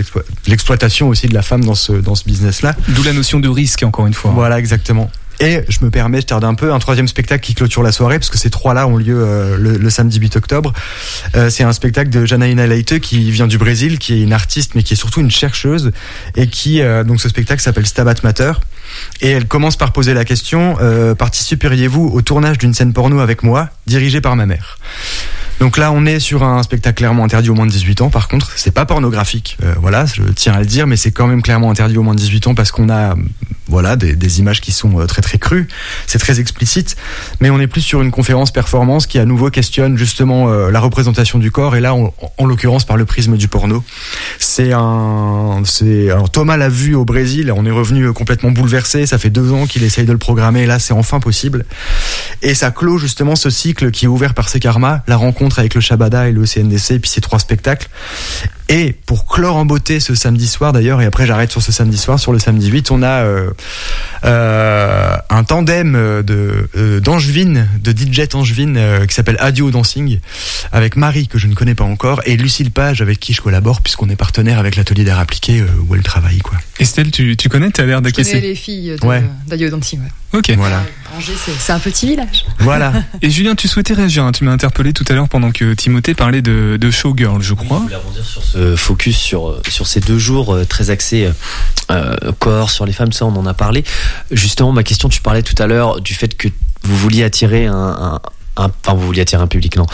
[0.48, 2.74] l'exploitation aussi de la femme dans ce dans ce business-là.
[2.88, 4.32] D'où la notion de risque, encore une fois.
[4.34, 5.12] Voilà, exactement.
[5.40, 8.18] Et je me permets, je tarde un peu, un troisième spectacle qui clôture la soirée,
[8.18, 10.74] parce que ces trois-là ont lieu euh, le, samedi 8 octobre.
[11.36, 14.74] Euh, c'est un spectacle de Janaína Leite qui vient du Brésil, qui est une artiste,
[14.74, 15.92] mais qui est surtout une chercheuse,
[16.36, 18.54] et qui, euh, donc ce spectacle s'appelle Stabat Mater.
[19.22, 20.78] Et elle commence par poser la question,
[21.18, 24.80] participeriez-vous au tournage d'une scène porno avec moi, dirigée par ma mère?
[25.60, 28.10] Donc là, on est sur un spectacle clairement interdit aux moins de 18 ans.
[28.10, 29.58] Par contre, c'est pas pornographique.
[29.82, 32.20] Voilà, je tiens à le dire, mais c'est quand même clairement interdit aux moins de
[32.20, 33.16] 18 ans parce qu'on a,
[33.68, 35.68] voilà, des, des images qui sont euh, très très crues.
[36.06, 36.96] C'est très explicite,
[37.40, 40.80] mais on est plus sur une conférence performance qui à nouveau questionne justement euh, la
[40.80, 43.84] représentation du corps et là, en, en l'occurrence par le prisme du porno.
[44.40, 47.52] C'est un, c'est alors Thomas l'a vu au Brésil.
[47.56, 49.06] On est revenu euh, complètement bouleversé.
[49.06, 50.64] Ça fait deux ans qu'il essaye de le programmer.
[50.64, 51.66] Et là, c'est enfin possible.
[52.42, 55.82] Et ça clôt justement ce cycle qui est ouvert par Sekarma, la rencontre avec le
[55.82, 57.88] Shabada et le CNDC, et puis ces trois spectacles.
[58.70, 61.98] Et pour clore en beauté ce samedi soir d'ailleurs, et après j'arrête sur ce samedi
[61.98, 63.52] soir, sur le samedi 8, on a euh,
[64.24, 65.94] un tandem
[66.24, 70.20] de euh, d'Angevine, de DJ Angevine, euh, qui s'appelle Adio Dancing,
[70.72, 73.82] avec Marie, que je ne connais pas encore, et Lucille Page, avec qui je collabore,
[73.82, 76.40] puisqu'on est partenaire avec l'atelier d'art appliqué euh, où elle travaille.
[76.40, 76.58] Quoi.
[76.80, 78.42] Estelle, tu, tu connais, tu as l'air Je connais d'acquiescer.
[78.42, 79.24] les filles Ouais.
[79.48, 80.38] d'Adio Dancing, ouais.
[80.40, 80.52] Ok.
[80.58, 80.84] Voilà.
[81.16, 82.46] Angers, c'est, un petit village.
[82.60, 82.92] Voilà.
[83.22, 84.26] Et Julien, tu souhaitais réagir.
[84.26, 84.34] hein.
[84.34, 87.54] Tu m'as interpellé tout à l'heure pendant que Timothée parlait de, de Showgirl, je Je
[87.54, 87.80] crois.
[87.80, 91.32] voulais rebondir sur ce focus sur, euh, sur ces deux jours euh, très axés
[91.92, 93.84] euh, corps, sur les femmes, ça on en a parlé.
[94.32, 96.48] Justement, ma question, tu parlais tout à l'heure du fait que
[96.84, 98.22] vous vouliez attirer un, un-
[98.60, 99.86] un- enfin vous vouliez attirer un public, non.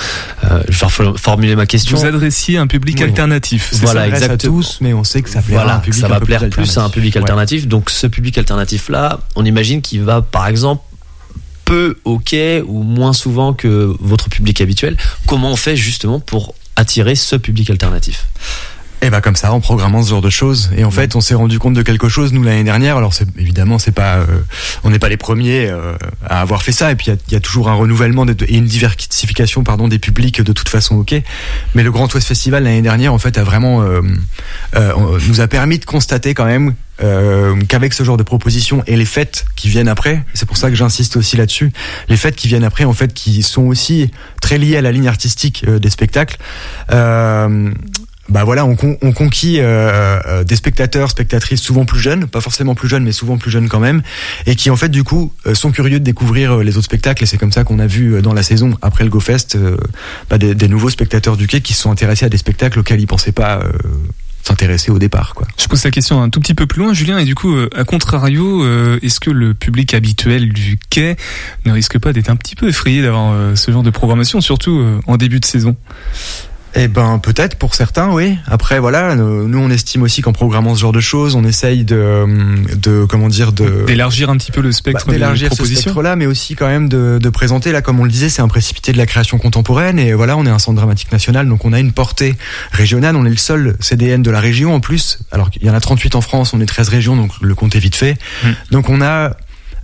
[0.46, 1.98] Euh, je vais formuler ma question.
[1.98, 3.04] Vous adressiez un public Oui.
[3.04, 3.70] alternatif.
[3.72, 4.56] c'est Voilà, à exactement.
[4.58, 6.26] tous, mais on sait que ça plaira à Voilà, un public ça un va peu
[6.28, 7.22] plaire plus à un public Ouais.
[7.22, 7.68] alternatif.
[7.68, 10.82] Donc ce public alternatif là, on imagine qu'il va par exemple
[11.66, 12.36] peu ok
[12.68, 14.98] ou moins souvent que votre public habituel.
[15.28, 18.26] Comment on fait justement pour attirer ce public alternatif?
[19.06, 20.70] Et bah comme ça, en programmant ce genre de choses.
[20.78, 22.96] Et en fait, on s'est rendu compte de quelque chose nous l'année dernière.
[22.96, 24.26] Alors c'est évidemment, c'est pas, euh,
[24.86, 26.90] on n'est pas les premiers euh, à avoir fait ça.
[26.90, 30.00] Et puis il y y, a toujours un renouvellement des- et une diversification, pardon, des
[30.00, 30.96] publics de toute façon.
[30.96, 31.14] Ok.
[31.76, 34.00] Mais le Grand Ouest Festival l'année dernière, en fait, a vraiment euh,
[34.78, 36.74] euh, nous a permis de constater quand même.
[37.02, 40.70] euh, qu'avec ce genre de propositions et les fêtes qui viennent après, c'est pour ça
[40.70, 41.72] que j'insiste aussi là-dessus,
[42.08, 44.12] les fêtes qui viennent après, en fait, qui sont aussi
[44.42, 46.38] très liées à la ligne artistique euh, des spectacles,
[46.92, 47.72] euh,
[48.30, 52.74] bah voilà, on, on conquit euh, euh, des spectateurs, spectatrices souvent plus jeunes, pas forcément
[52.74, 54.02] plus jeunes, mais souvent plus jeunes quand même,
[54.46, 57.24] et qui en fait du coup euh, sont curieux de découvrir euh, les autres spectacles.
[57.24, 59.76] Et c'est comme ça qu'on a vu dans la saison après le GoFest euh,
[60.30, 63.02] bah, des, des nouveaux spectateurs du quai qui se sont intéressés à des spectacles auxquels
[63.02, 63.72] ils pensaient pas euh,
[64.42, 65.34] s'intéresser au départ.
[65.36, 65.46] Quoi.
[65.60, 67.84] Je pose la question un tout petit peu plus loin, Julien, et du coup, à
[67.84, 68.66] contrario,
[69.02, 71.16] est-ce que le public habituel du quai
[71.66, 75.16] ne risque pas d'être un petit peu effrayé d'avoir ce genre de programmation, surtout en
[75.16, 75.78] début de saison?
[76.76, 78.38] Eh ben peut-être pour certains, oui.
[78.48, 82.26] Après voilà, nous on estime aussi qu'en programmant ce genre de choses, on essaye de,
[82.76, 86.16] de comment dire, de D'élargir un petit peu le spectre Bah, des d'élargir ce spectre-là,
[86.16, 88.92] mais aussi quand même de, de présenter, là, comme on le disait, c'est un précipité
[88.92, 91.80] de la création contemporaine, et voilà, on est un centre dramatique national, donc on a
[91.80, 92.36] une portée
[92.72, 95.74] régionale, on est le seul CDN de la région en plus, alors qu'il y en
[95.74, 98.18] a 38 en France, on est 13 régions, donc le compte est vite fait.
[98.44, 98.48] Mm.
[98.72, 99.36] Donc on a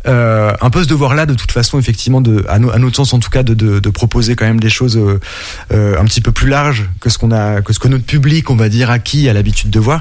[0.07, 3.13] euh, un peu ce devoir-là, de toute façon, effectivement, de, à, no- à notre sens
[3.13, 5.19] en tout cas, de proposer quand même des choses euh,
[5.73, 8.49] euh, un petit peu plus larges que ce qu'on a, que ce que notre public,
[8.49, 9.99] on va dire, acquis a l'habitude de voir.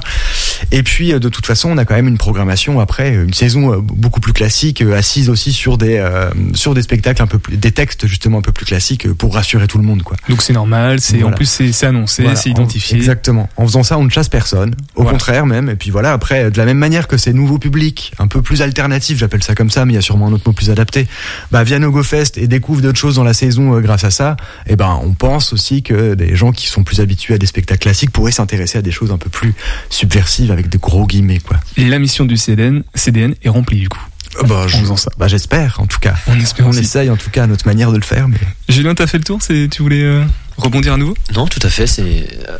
[0.71, 3.73] Et puis, euh, de toute façon, on a quand même une programmation après, une saison
[3.73, 7.39] euh, beaucoup plus classique, euh, assise aussi sur des euh, sur des spectacles un peu
[7.39, 10.17] plus, des textes justement un peu plus classiques euh, pour rassurer tout le monde, quoi.
[10.29, 12.97] Donc c'est normal, c'est en plus c'est annoncé, Voilà, c'est en- identifié.
[12.97, 13.49] Exactement.
[13.57, 14.75] En faisant ça, on ne chasse personne.
[14.95, 15.11] Au Voilà.
[15.11, 15.69] contraire, même.
[15.69, 18.61] Et puis voilà, après, de la même manière que ces nouveaux publics, un peu plus
[18.61, 21.07] alternatifs, j'appelle ça comme ça, mais il y a sûrement un autre mot plus adapté,
[21.51, 24.37] bah, viennent au GoFest et découvrent d'autres choses dans la saison euh, grâce à ça,
[24.67, 27.81] et ben, on pense aussi que des gens qui sont plus habitués à des spectacles
[27.81, 29.53] classiques pourraient s'intéresser à des choses un peu plus
[29.89, 31.57] subversives avec de gros guillemets, quoi.
[31.77, 33.99] Et la mission du CDN, CDN est remplie du coup.
[34.39, 35.09] Euh, Bah, je- En faisant ça.
[35.17, 36.13] bah, j'espère, en tout cas.
[36.27, 36.81] On espère On aussi.
[36.81, 38.37] essaye, en tout cas, à notre manière de le faire, mais.
[38.69, 40.23] Julien, t'as fait le tour c'est- Tu voulais euh,
[40.57, 41.15] rebondir à nouveau?
[41.33, 41.87] Non, tout à fait.
[41.87, 42.57] C'est euh,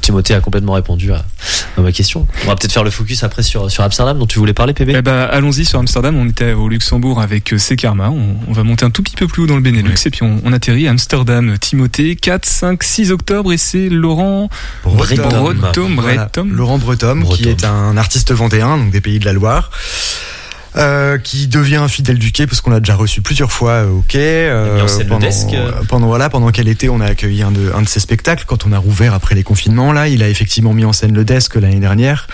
[0.00, 1.24] Timothée a complètement répondu à,
[1.76, 2.26] à ma question.
[2.44, 4.94] On va peut-être faire le focus après sur sur Amsterdam dont tu voulais parler, PB.
[4.96, 6.16] Eh ben, allons-y sur Amsterdam.
[6.16, 8.10] On était au Luxembourg avec euh, Sekarma.
[8.10, 10.22] On, on va monter un tout petit peu plus haut dans le Benelux et puis
[10.22, 11.56] on, on atterrit à Amsterdam.
[11.58, 14.48] Timothée, 4, 5, 6 octobre et c'est Laurent
[14.84, 15.54] Breton.
[15.54, 15.90] Breton.
[15.94, 16.48] Voilà, Breton.
[16.50, 19.70] Laurent Bretom, qui est un artiste vendéen, donc des pays de la Loire.
[21.12, 23.90] Euh, qui devient un fidèle du quai parce qu'on l'a déjà reçu plusieurs fois euh,
[23.90, 24.50] au quai.
[24.74, 25.48] mis en scène le pendant, desk.
[25.88, 28.66] pendant voilà, pendant quel été on a accueilli un de, un de ses spectacles quand
[28.66, 29.92] on a rouvert après les confinements.
[29.92, 32.26] Là, il a effectivement mis en scène le desk l'année dernière.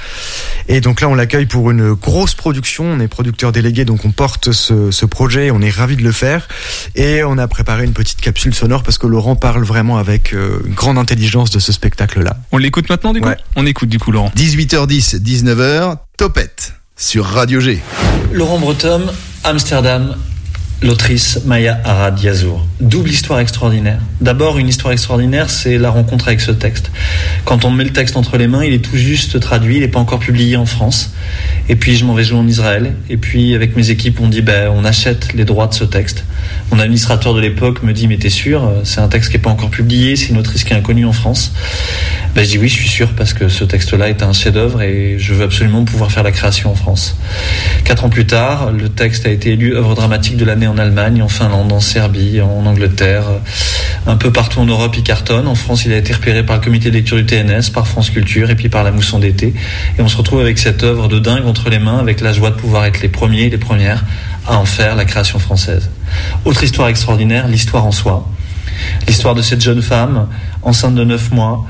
[0.69, 2.85] Et donc là, on l'accueille pour une grosse production.
[2.85, 5.51] On est producteur délégué, donc on porte ce, ce projet.
[5.51, 6.49] On est ravi de le faire.
[6.95, 10.61] Et on a préparé une petite capsule sonore parce que Laurent parle vraiment avec euh,
[10.67, 12.37] une grande intelligence de ce spectacle-là.
[12.53, 13.37] On l'écoute maintenant du coup Ouais.
[13.57, 14.33] On écoute du coup Laurent.
[14.37, 17.79] 18h10, 19h, Topette sur Radio G.
[18.33, 19.03] Laurent Breton,
[19.45, 20.17] Amsterdam,
[20.83, 22.67] l'autrice Maya Arad Yazour.
[22.81, 24.01] Double histoire extraordinaire.
[24.21, 26.91] D'abord, une histoire extraordinaire, c'est la rencontre avec ce texte.
[27.45, 29.81] Quand on me met le texte entre les mains, il est tout juste traduit, il
[29.83, 31.13] n'est pas encore publié en France.
[31.69, 32.93] Et puis, je m'en vais jouer en Israël.
[33.09, 36.25] Et puis, avec mes équipes, on dit, ben, on achète les droits de ce texte.
[36.71, 39.51] Mon administrateur de l'époque me dit, mais t'es sûr, c'est un texte qui n'est pas
[39.51, 41.53] encore publié, c'est une autrice qui est inconnue en France.
[42.35, 45.17] Ben, je dis oui, je suis sûr, parce que ce texte-là est un chef-d'œuvre et
[45.19, 47.17] je veux absolument pouvoir faire la création en France.
[47.85, 51.23] Quatre ans plus tard, le texte a été élu œuvre dramatique de l'année en Allemagne,
[51.23, 53.25] en Finlande, en Serbie, en Angleterre,
[54.07, 55.47] un peu partout en Europe, il cartonne.
[55.47, 58.11] En France, il a été repéré par le comité de lecture du TNS, par France
[58.11, 59.55] Culture et puis par la Mousson d'été.
[59.99, 62.51] Et on se retrouve avec cette œuvre de dingue entre les mains, avec la joie
[62.51, 64.05] de pouvoir être les premiers et les premières
[64.49, 65.91] à en faire la création française.
[66.45, 68.27] Autre histoire extraordinaire, l'histoire en soi.
[69.07, 70.29] L'histoire de cette jeune femme,
[70.63, 71.67] enceinte de 9 mois,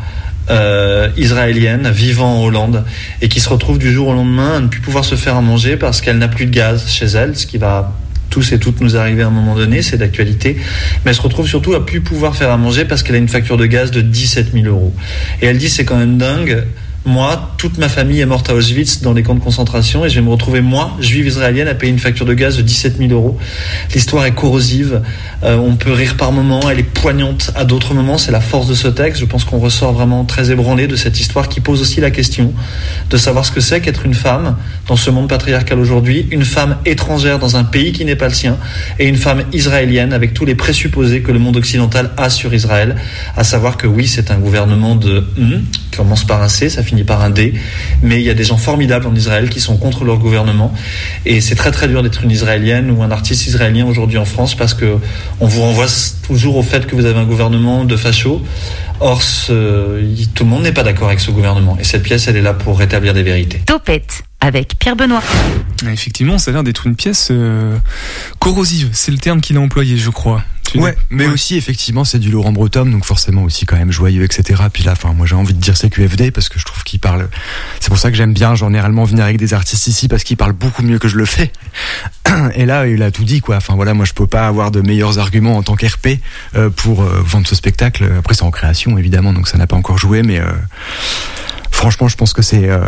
[0.50, 2.84] euh, israélienne vivant en Hollande
[3.20, 5.42] et qui se retrouve du jour au lendemain à ne plus pouvoir se faire à
[5.42, 7.92] manger parce qu'elle n'a plus de gaz chez elle, ce qui va
[8.30, 10.56] tous et toutes nous arriver à un moment donné, c'est d'actualité,
[11.04, 13.28] mais elle se retrouve surtout à plus pouvoir faire à manger parce qu'elle a une
[13.28, 14.94] facture de gaz de 17 000 euros.
[15.42, 16.64] Et elle dit c'est quand même dingue.
[17.04, 20.16] Moi, toute ma famille est morte à Auschwitz dans les camps de concentration et je
[20.16, 23.12] vais me retrouver, moi, juive israélienne, à payer une facture de gaz de 17 000
[23.12, 23.38] euros.
[23.94, 25.00] L'histoire est corrosive,
[25.44, 28.66] euh, on peut rire par moments, elle est poignante à d'autres moments, c'est la force
[28.66, 29.20] de ce texte.
[29.20, 32.52] Je pense qu'on ressort vraiment très ébranlé de cette histoire qui pose aussi la question
[33.08, 34.56] de savoir ce que c'est qu'être une femme
[34.86, 38.34] dans ce monde patriarcal aujourd'hui, une femme étrangère dans un pays qui n'est pas le
[38.34, 38.58] sien
[38.98, 42.96] et une femme israélienne avec tous les présupposés que le monde occidental a sur Israël,
[43.36, 45.24] à savoir que oui, c'est un gouvernement de
[45.90, 47.54] qui commence par un C, ça finit par un D,
[48.02, 50.72] mais il y a des gens formidables en Israël qui sont contre leur gouvernement
[51.26, 54.54] et c'est très très dur d'être une israélienne ou un artiste israélien aujourd'hui en France
[54.54, 54.96] parce que
[55.40, 55.86] on vous renvoie
[56.26, 58.42] toujours au fait que vous avez un gouvernement de fachos.
[59.00, 60.02] Or, ce-
[60.34, 62.52] tout le monde n'est pas d'accord avec ce gouvernement et cette pièce, elle est là
[62.54, 63.60] pour rétablir des vérités.
[63.64, 65.22] Topette avec Pierre Benoît.
[65.92, 67.76] Effectivement, ça a l'air d'être une pièce euh,
[68.38, 70.42] corrosive, c'est le terme qu'il a employé, je crois.
[70.74, 71.32] Ouais, mais Ouais.
[71.32, 74.62] aussi effectivement c'est du Laurent Breton, donc forcément aussi quand même joyeux, etc.
[74.72, 77.28] Puis là, enfin moi j'ai envie de dire CQFD parce que je trouve qu'il parle.
[77.80, 80.52] C'est pour ça que j'aime bien généralement venir avec des artistes ici parce qu'ils parlent
[80.52, 81.52] beaucoup mieux que je le fais.
[82.54, 83.56] Et là il a tout dit quoi.
[83.56, 86.18] Enfin voilà, moi je peux pas avoir de meilleurs arguments en tant qu'RP
[86.56, 88.08] euh, pour euh, vendre ce spectacle.
[88.18, 90.44] Après c'est en création évidemment, donc ça n'a pas encore joué, mais euh,
[91.78, 92.80] franchement je pense que c'est euh,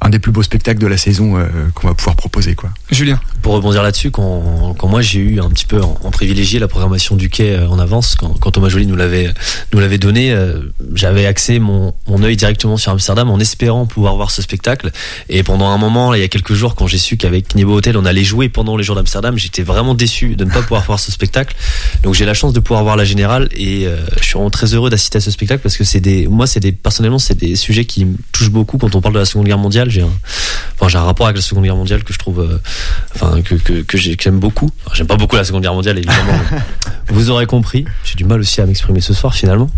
[0.00, 2.70] un des plus beaux spectacles de la saison euh, qu'on va pouvoir proposer quoi.
[2.90, 3.20] Julien.
[3.42, 6.66] Pour rebondir là-dessus, quand, quand moi j'ai eu un petit peu en, en privilégié la
[6.66, 9.32] programmation du quai euh, en avance, quand, quand Thomas Joly nous l'avait
[9.72, 10.58] nous l'avait donné, euh,
[10.94, 14.90] j'avais axé mon, mon œil directement sur Amsterdam en espérant pouvoir voir ce spectacle.
[15.28, 17.96] Et pendant un moment, il y a quelques jours, quand j'ai su qu'avec Nebo Hotel
[17.96, 21.00] on allait jouer pendant les jours d'Amsterdam, j'étais vraiment déçu de ne pas pouvoir voir
[21.00, 21.54] ce spectacle.
[22.02, 24.74] Donc j'ai la chance de pouvoir voir la générale et euh, je suis vraiment très
[24.74, 27.56] heureux d'assister à ce spectacle parce que c'est des, moi c'est des personnellement c'est des
[27.56, 29.90] sujets qui me touchent beaucoup quand on parle de la Seconde Guerre mondiale.
[29.90, 30.10] J'ai un,
[30.76, 32.58] enfin j'ai un rapport avec la Seconde Guerre mondiale que je trouve, euh,
[33.14, 34.70] enfin que que, que j'ai- que j'aime beaucoup.
[34.92, 36.38] J'aime pas beaucoup la Seconde Guerre mondiale évidemment.
[37.08, 37.84] vous aurez compris.
[38.04, 39.70] J'ai du mal aussi à m'exprimer ce soir finalement.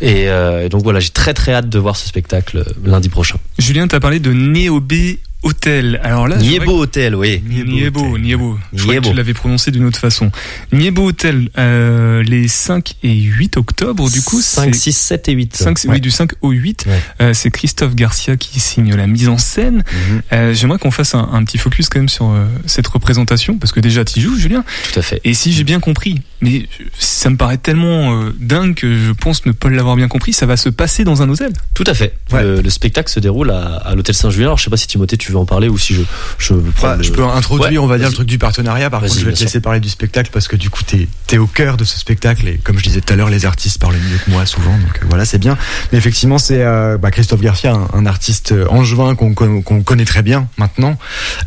[0.00, 3.38] Et, euh, donc voilà, j'ai très très hâte de voir ce spectacle euh, lundi prochain.
[3.58, 6.00] Julien, t'as parlé de Néobé Hôtel.
[6.04, 7.42] Alors là, Niebo Hotel, oui.
[7.46, 8.58] Niebo, Niebo.
[8.72, 9.10] Je crois que Niebo.
[9.10, 10.30] tu l'avais prononcé d'une autre façon.
[10.72, 14.40] Niebo Hotel, euh, les 5 et 8 octobre, du coup.
[14.40, 15.56] 5, c'est- 6, 7 et 8.
[15.56, 16.84] 5, Oui, du 5 au 8.
[16.86, 17.00] Ouais.
[17.20, 19.82] Euh, c'est Christophe Garcia qui signe la mise en scène.
[20.10, 20.22] Mhm.
[20.32, 23.72] Euh, J'aimerais qu'on fasse un, un petit focus quand même sur euh, cette représentation, parce
[23.72, 24.64] que déjà, tu joues, Julien.
[24.92, 25.20] Tout à fait.
[25.24, 29.44] Et si j'ai bien compris, mais ça me paraît tellement euh, dingue que je pense
[29.46, 31.52] ne pas l'avoir bien compris, ça va se passer dans un hôtel.
[31.74, 32.14] Tout à fait.
[32.32, 32.42] Ouais.
[32.42, 34.46] Le, le spectacle se déroule à, à l'hôtel Saint-Julien.
[34.46, 36.02] Alors je sais pas si Timothée tu veux en parler ou si je
[36.38, 36.62] je le-
[37.02, 38.90] je peux introduire, Ouais, on va dire, le truc du partenariat.
[38.90, 41.38] Par contre, je vais te laisser parler du spectacle parce que du coup, t'es es
[41.38, 42.46] au cœur de ce spectacle.
[42.48, 44.72] Et comme je disais tout à l'heure, les artistes parlent mieux que moi souvent.
[44.76, 45.56] Donc euh, voilà, c'est bien.
[45.92, 49.82] Mais effectivement, c'est euh, bah, Christophe Garcia, un, un artiste euh, angevin qu'on con- qu'on
[49.82, 50.98] connaît très bien maintenant,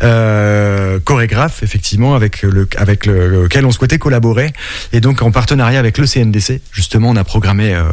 [0.04, 4.54] euh, chorégraphe effectivement avec le avec le- lequel on souhaitait collaborer.
[4.94, 7.84] Et donc en partenariat avec le CNDC, justement, on a programmé euh,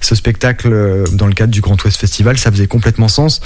[0.00, 2.38] ce spectacle dans le cadre du Grand Ouest Festival.
[2.38, 3.40] Ça faisait complètement sens.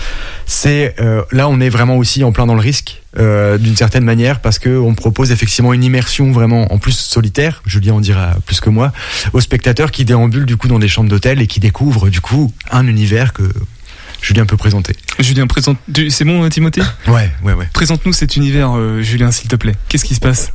[0.46, 0.94] C'est
[1.32, 4.58] là, on est vraiment aussi en plein dans le risque euh, d'une certaine manière parce
[4.58, 7.62] que on propose effectivement une immersion vraiment en plus solitaire.
[7.66, 8.92] Julien en dira plus que moi
[9.32, 12.52] aux spectateurs qui déambulent du coup dans des chambres d'hôtel et qui découvrent du coup
[12.70, 13.44] un univers que
[14.20, 14.96] Julien peut présenter.
[15.18, 15.78] Julien, présente.
[16.10, 16.82] C'est bon, euh, Timothée?
[17.06, 17.68] Ouais, ouais, ouais.
[17.72, 19.76] Présente-nous cet univers, euh, Julien, s'il te plaît.
[19.88, 20.52] Qu'est-ce qui se passe?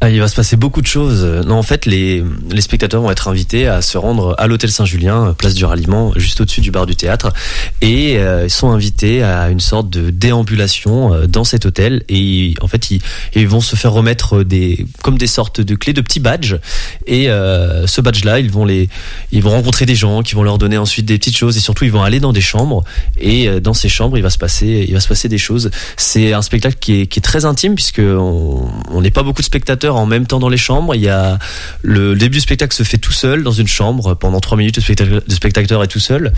[0.00, 1.24] Ah, il va se passer beaucoup de choses.
[1.24, 5.34] Non, en fait, les, les spectateurs vont être invités à se rendre à l'hôtel Saint-Julien,
[5.36, 7.32] place du ralliement, juste au-dessus du bar du théâtre,
[7.80, 12.04] et euh, ils sont invités à une sorte de déambulation euh, dans cet hôtel.
[12.08, 13.02] Et en fait, ils,
[13.34, 16.58] ils vont se faire remettre des comme des sortes de clés, de petits badges.
[17.08, 18.88] Et euh, ce badge-là, ils vont les,
[19.32, 21.86] ils vont rencontrer des gens qui vont leur donner ensuite des petites choses, et surtout,
[21.86, 22.84] ils vont aller dans des chambres.
[23.18, 25.72] Et euh, dans ces chambres, il va se passer, il va se passer des choses.
[25.96, 29.46] C'est un spectacle qui est, qui est très intime puisque on n'est pas beaucoup de
[29.46, 30.94] spectateurs en même temps dans les chambres.
[30.94, 31.38] Il y a
[31.82, 34.78] le début du spectacle se fait tout seul dans une chambre pendant trois minutes.
[34.78, 36.32] Le spectateur est tout seul.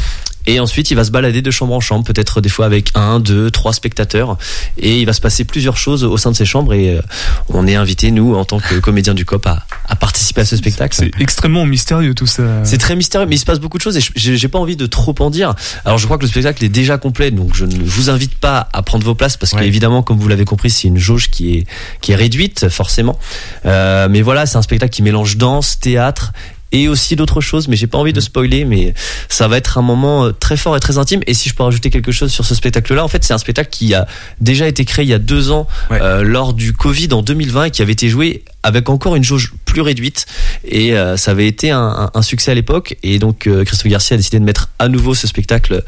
[0.47, 3.21] Et ensuite, il va se balader de chambre en chambre, peut-être des fois avec un,
[3.21, 4.37] deux, trois spectateurs.
[4.79, 6.73] Et il va se passer plusieurs choses au sein de ces chambres.
[6.75, 7.03] Et euh,
[7.49, 10.57] on est invité, nous, en tant que comédien du COP, à, à participer à ce
[10.57, 10.97] spectacle.
[10.99, 12.43] C'est extrêmement mystérieux tout ça.
[12.65, 14.77] C'est très mystérieux, mais il se passe beaucoup de choses et j'ai j'ai pas envie
[14.77, 15.55] de trop en dire.
[15.85, 18.69] Alors je crois que le spectacle est déjà complet, donc je ne vous invite pas
[18.73, 19.61] à prendre vos places parce Ouais.
[19.63, 21.67] qu'évidemment, comme vous l'avez compris, c'est une jauge qui est
[22.01, 23.19] qui est réduite forcément.
[23.67, 26.33] Euh, mais voilà, c'est un spectacle qui mélange danse, théâtre
[26.73, 28.95] et aussi d'autres choses, mais j'ai pas envie de spoiler, mais
[29.29, 31.21] ça va être un moment euh, très fort et très intime.
[31.27, 33.71] Et si je peux rajouter quelque chose sur ce spectacle-là, en fait, c'est un spectacle
[33.71, 34.07] qui a
[34.41, 35.99] déjà été créé il y a deux ans Ouais.
[36.01, 39.53] euh, lors du Covid en 2020 et qui avait été joué avec encore une jauge
[39.71, 40.27] plus réduite.
[40.65, 42.97] Et euh, ça avait été un, un- succès à l'époque.
[43.03, 45.83] Et donc euh, Christophe Garcia a décidé de mettre à nouveau ce spectacle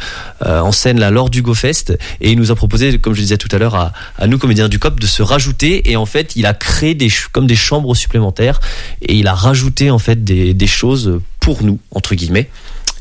[0.46, 1.98] euh, en scène là lors du GoFest.
[2.20, 4.68] Et il nous a proposé, comme je disais tout à l'heure, à, à nous comédiens
[4.68, 5.90] du COP de se rajouter.
[5.90, 8.60] Et en fait, il a créé des comme des chambres supplémentaires
[9.02, 12.48] et il a rajouté en fait des, des choses pour nous entre guillemets.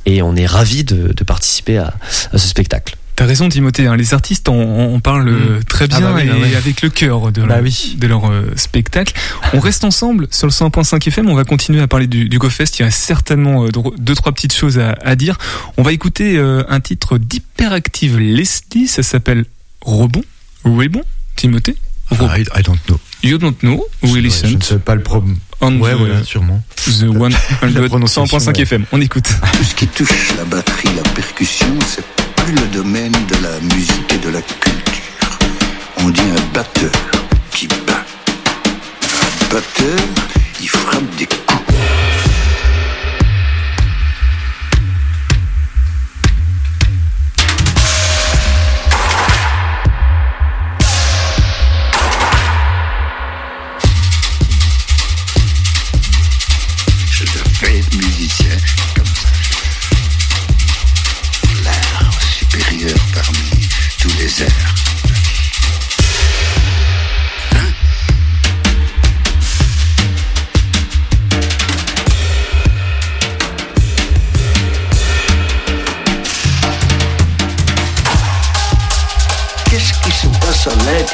[0.08, 1.94] Et on est ravis de, de participer à,
[2.34, 2.96] à ce spectacle.
[3.21, 3.86] T'as raison, Timothée.
[3.86, 4.55] hein, les artistes en,
[4.95, 6.55] en parlent euh, très Ah bien bah oui, et bah ouais.
[6.55, 7.95] avec le cœur de, Bah leur, oui.
[7.95, 9.13] de leur euh, spectacle.
[9.53, 11.29] On reste ensemble sur le 100.5 FM.
[11.29, 12.79] On va continuer à parler du, du GoFest.
[12.79, 15.38] Il y a certainement euh, deux, trois petites choses à, à dire.
[15.77, 18.88] On va écouter euh, un titre d'Hyperactive Leslie.
[18.88, 19.45] Ça s'appelle
[19.81, 20.23] Rebond.
[20.63, 21.03] Rebond,
[21.36, 21.75] Timothée?
[22.19, 22.99] Ah, I, I don't know.
[23.21, 23.86] You don't know.
[24.01, 24.49] We Ouais, listen.
[24.49, 25.38] Je ne sais pas le problème.
[25.62, 26.63] on Ouais, the- voilà, sûrement.
[26.75, 28.62] The 100, prononciation, 100.5 ouais.
[28.63, 28.86] FM.
[28.91, 29.29] On écoute.
[29.53, 32.03] Tout ce qui touche la batterie, la percussion, c'est
[32.45, 35.39] plus le domaine de la musique et de la culture.
[35.97, 36.91] On dit un batteur
[37.51, 38.06] qui bat.
[39.21, 39.99] Un batteur,
[40.60, 41.50] il frappe des coups.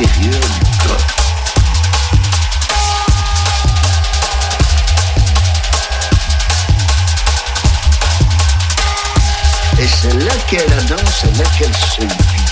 [0.06, 0.30] Du
[0.88, 0.98] corps
[9.80, 12.47] Et c'est là qu'est la danse, c'est là qu'elle se vit.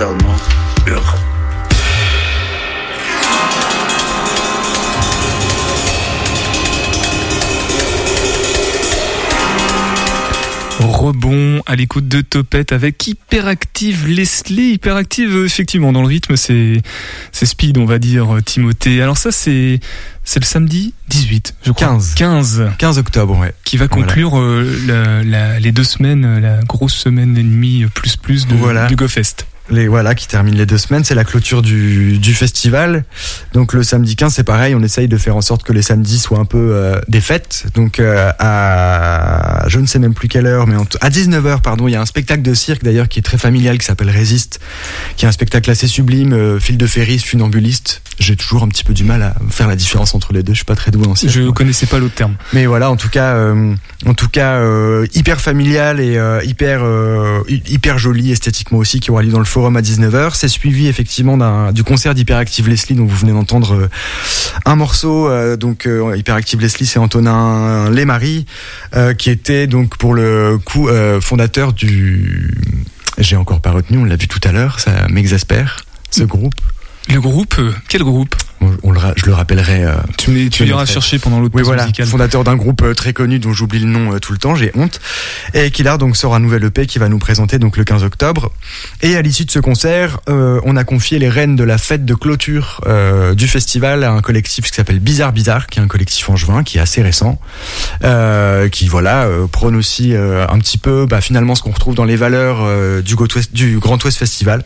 [0.00, 1.18] Heureux.
[10.80, 14.72] rebond à l'écoute de Topette avec Hyperactive Leslie.
[14.74, 16.82] Hyperactive, euh, effectivement, dans le rythme, c'est,
[17.32, 19.02] c'est speed, on va dire, euh, Timothée.
[19.02, 19.80] Alors ça, c'est,
[20.24, 21.88] c'est le samedi 18, je crois.
[21.88, 22.14] 15.
[22.14, 22.70] 15.
[22.78, 23.52] 15 octobre, ouais.
[23.64, 28.16] Qui va conclure euh, la- la- les deux semaines, la grosse semaine et demie plus
[28.16, 28.86] plus de, Voilà.
[28.86, 29.46] du GoFest.
[29.70, 33.04] Les, voilà, qui termine les deux semaines, c'est la clôture du, du festival.
[33.52, 36.18] Donc le samedi 15, c'est pareil, on essaye de faire en sorte que les samedis
[36.18, 37.66] soient un peu euh, des fêtes.
[37.74, 41.92] Donc euh, à je ne sais même plus quelle heure, mais à 19h, pardon, il
[41.92, 44.60] y a un spectacle de cirque d'ailleurs qui est très familial, qui s'appelle Résiste,
[45.16, 48.02] qui est un spectacle assez sublime, euh, fil de ferris, funambuliste.
[48.18, 50.58] J'ai toujours un petit peu du mal à faire la différence entre les deux, je
[50.58, 51.32] suis pas très doué en cirque.
[51.32, 52.34] Je connaissais pas l'autre terme.
[52.52, 53.74] Mais voilà, en tout cas, euh,
[54.06, 58.98] en tout cas, euh, hyper familial et euh, hyper euh, hy- hyper joli esthétiquement aussi,
[59.00, 60.30] qui aura lieu dans le à 19h.
[60.34, 61.36] C'est suivi effectivement
[61.72, 63.88] du concert d'Hyperactive Leslie, dont vous venez d'entendre euh,
[64.64, 65.28] un morceau.
[65.28, 68.46] euh, donc euh, Hyperactive Leslie, c'est Antonin Lemarie,
[69.18, 70.88] qui était donc pour le coup
[71.20, 72.54] fondateur du.
[73.18, 75.84] J'ai encore pas retenu, on l'a vu tout à l'heure, ça m'exaspère.
[76.10, 76.54] Ce groupe.
[77.08, 78.34] Le groupe, quel groupe?
[78.82, 79.84] On, le Je le rappellerai.
[79.84, 80.92] euh, Tu, iras mettrai.
[80.94, 82.06] chercher pendant l'autre Oui, voilà, musicale.
[82.06, 84.70] fondateur d'un groupe euh, très connu dont j'oublie le nom euh, tout le temps, j'ai
[84.74, 85.00] honte,
[85.54, 88.02] et qui là donc sort un nouvel EP qui va nous présenter donc le 15
[88.04, 88.50] octobre.
[89.02, 92.04] Et à l'issue de ce concert, euh, on a confié les rênes de la fête
[92.04, 95.88] de clôture euh, du festival à un collectif qui s'appelle Bizarre Bizarre, qui est un
[95.88, 97.40] collectif angevin qui est assez récent,
[98.04, 102.04] euh, qui voilà prône aussi euh, un petit peu bah, finalement ce qu'on retrouve dans
[102.04, 103.14] les valeurs euh, du,
[103.52, 104.64] du Grand Ouest Festival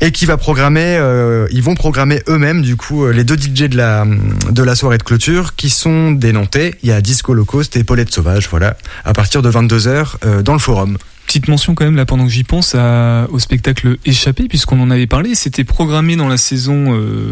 [0.00, 3.68] et qui va programmer, euh, ils vont programmer eux-mêmes du coup euh, les deux DJ
[3.68, 6.74] de la soirée de clôture qui sont des Nantais.
[6.82, 10.42] Il y a Disco Low Cost et Paulette Sauvage, voilà, à partir de 22 h
[10.42, 10.98] dans le forum.
[11.32, 14.90] Petite mention quand même là pendant que j'y pense à- au spectacle Échappé puisqu'on en
[14.90, 17.30] avait parlé, c'était programmé dans la saison euh,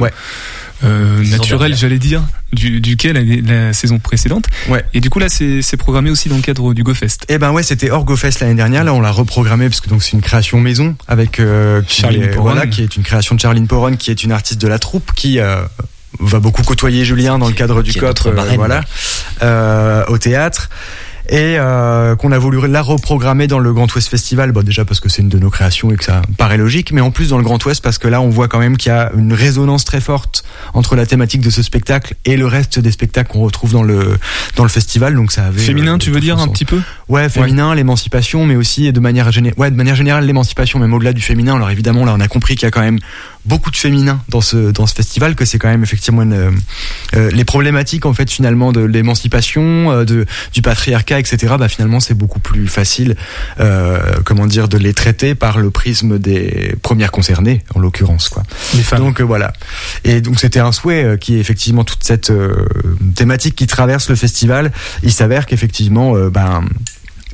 [0.85, 2.23] euh, naturelle, j'allais dire,
[2.55, 4.47] du, duquel la, la saison précédente.
[4.71, 4.83] Ouais.
[4.95, 7.27] Et du coup là c'est c'est programmé aussi dans le cadre du GoFest.
[7.29, 8.85] Eh ben ouais, c'était OrgoFest l'année dernière.
[8.85, 12.23] Là, on l'a reprogrammé parce que donc c'est une création maison avec euh, qui Charline
[12.23, 12.53] est, Poron.
[12.53, 15.13] voilà, qui est une création de Charline Poron, qui est une artiste de la troupe,
[15.15, 15.61] qui euh,
[16.21, 18.57] va beaucoup côtoyer Julien dans le cadre du euh, marraine.
[18.57, 18.81] voilà,
[19.43, 20.71] euh, au théâtre.
[21.31, 24.99] Et euh, qu'on a voulu la reprogrammer dans le Grand Ouest Festival, bon déjà parce
[24.99, 27.39] que c'est une de nos créations et que ça paraît logique, mais en plus dans
[27.39, 29.85] le Grand Ouest parce que là on voit quand même qu'il y a une résonance
[29.85, 30.43] très forte
[30.75, 34.19] entre la thématique de ce spectacle et le reste des spectacles qu'on retrouve dans le
[34.57, 35.15] dans le festival.
[35.15, 36.81] Donc ça avait Féminin, euh, tu veux dire un petit peu?
[37.09, 41.13] Ouais, féminin, l'émancipation, mais aussi de manière générale, ouais, de manière générale l'émancipation, même au-delà
[41.13, 41.55] du féminin.
[41.55, 42.99] Alors évidemment, là, on a compris qu'il y a quand même
[43.45, 46.51] beaucoup de féminin dans ce dans ce festival, que c'est quand même effectivement une, euh,
[47.15, 51.55] euh, les problématiques en fait finalement de l'émancipation, euh, de du patriarcat, etc.
[51.59, 53.17] Bah finalement, c'est beaucoup plus facile,
[53.61, 58.43] euh, comment dire, de les traiter par le prisme des premières concernées, en l'occurrence, quoi.
[58.75, 59.01] Les femmes.
[59.01, 59.53] Donc euh, voilà.
[60.05, 62.67] Et donc c'était un souhait euh, qui est effectivement toute cette euh,
[63.15, 64.73] thématique qui traverse le festival.
[65.03, 66.63] Il s'avère qu'effectivement, euh, ben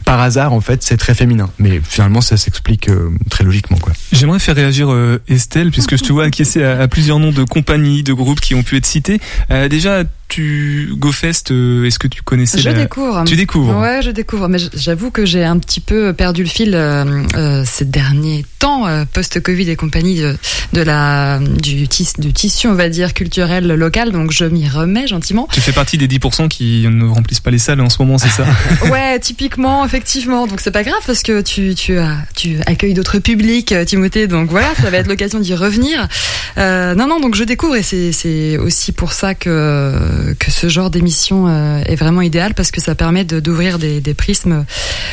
[0.07, 3.93] par hasard en fait c'est très féminin mais finalement ça s'explique euh, très logiquement quoi
[4.13, 7.45] J'aimerais faire réagir euh, Estelle, puisque je te vois acquiescer à, à plusieurs noms de
[7.45, 9.21] compagnies, de groupes qui ont pu être cités.
[9.51, 13.25] Euh, déjà, tu GoFest, euh, est-ce que tu connaissais Je la- découvre.
[13.25, 13.77] Tu découvres.
[13.79, 14.49] Ouais, je découvre.
[14.49, 17.05] Mais j'avoue que j'ai un petit peu perdu le fil euh,
[17.37, 20.37] euh, ces derniers temps, post-Covid et compagnie, de,
[20.73, 24.11] de la, du, tis, du tissu, on va dire, culturel local.
[24.13, 25.49] Donc je m'y remets gentiment.
[25.53, 28.29] Tu fais partie des 10% qui ne remplissent pas les salles en ce moment, c'est
[28.29, 28.47] ça?
[28.91, 30.47] Ouais, typiquement, effectivement.
[30.47, 34.27] Donc c'est pas grave parce que tu, tu, as, tu accueilles d'autres publics, Timothée.
[34.27, 36.09] Donc voilà, ça va être l'occasion d'y revenir.
[36.57, 39.95] Non, non, donc je découvre et c'est, c'est aussi pour ça que,
[40.39, 44.01] que ce genre d'émission euh, est vraiment idéal parce que ça permet de, d'ouvrir des,
[44.01, 44.65] des prismes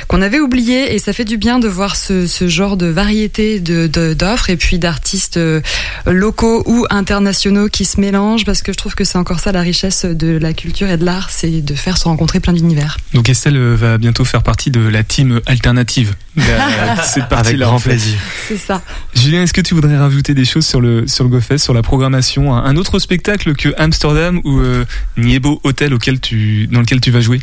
[0.08, 3.60] qu'on avait oubliés et ça fait du bien de voir ce, ce genre de variété
[3.60, 5.62] de, de- d'offres et puis d'artistes euh,
[6.06, 9.62] locaux ou internationaux qui se mélangent parce que je trouve que c'est encore ça la
[9.62, 12.97] richesse de la culture et de l'art, c'est de faire se rencontrer plein d'univers.
[13.14, 16.16] Donc Estelle euh, va bientôt faire partie de la team alternative.
[16.36, 18.82] Cette avec partie-là, grand en plaisir C'est ça.
[19.14, 21.82] Julien, est-ce que tu voudrais rajouter des choses sur le sur le GoFest, sur la
[21.84, 24.84] programmation, un un autre spectacle que Amsterdam ou euh,
[25.18, 27.39] Niebo Hotel auquel tu dans lequel tu vas jouer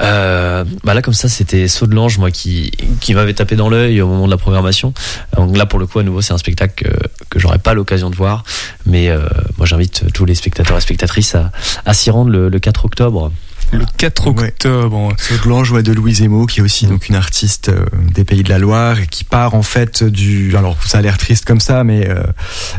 [0.00, 2.70] Euh, bah là comme ça c'était Saut de l'Ange moi qui
[3.00, 4.92] qui m'avait tapé dans l'œil au moment de la programmation.
[5.36, 6.90] Donc là pour le coup à nouveau c'est un spectacle que,
[7.30, 8.44] que j'aurais pas l'occasion de voir,
[8.84, 9.20] mais euh,
[9.56, 11.50] moi j'invite tous les spectateurs et spectatrices à,
[11.84, 13.32] à s'y rendre le, le 4 octobre.
[13.72, 14.48] Le 4 Ouais.
[14.48, 15.12] octobre.
[15.18, 18.42] Saut de l'Ange de Louise Emo qui est aussi donc une artiste euh, des Pays
[18.42, 21.60] de la Loire et qui part en fait du alors ça a l'air triste comme
[21.60, 22.22] ça mais euh,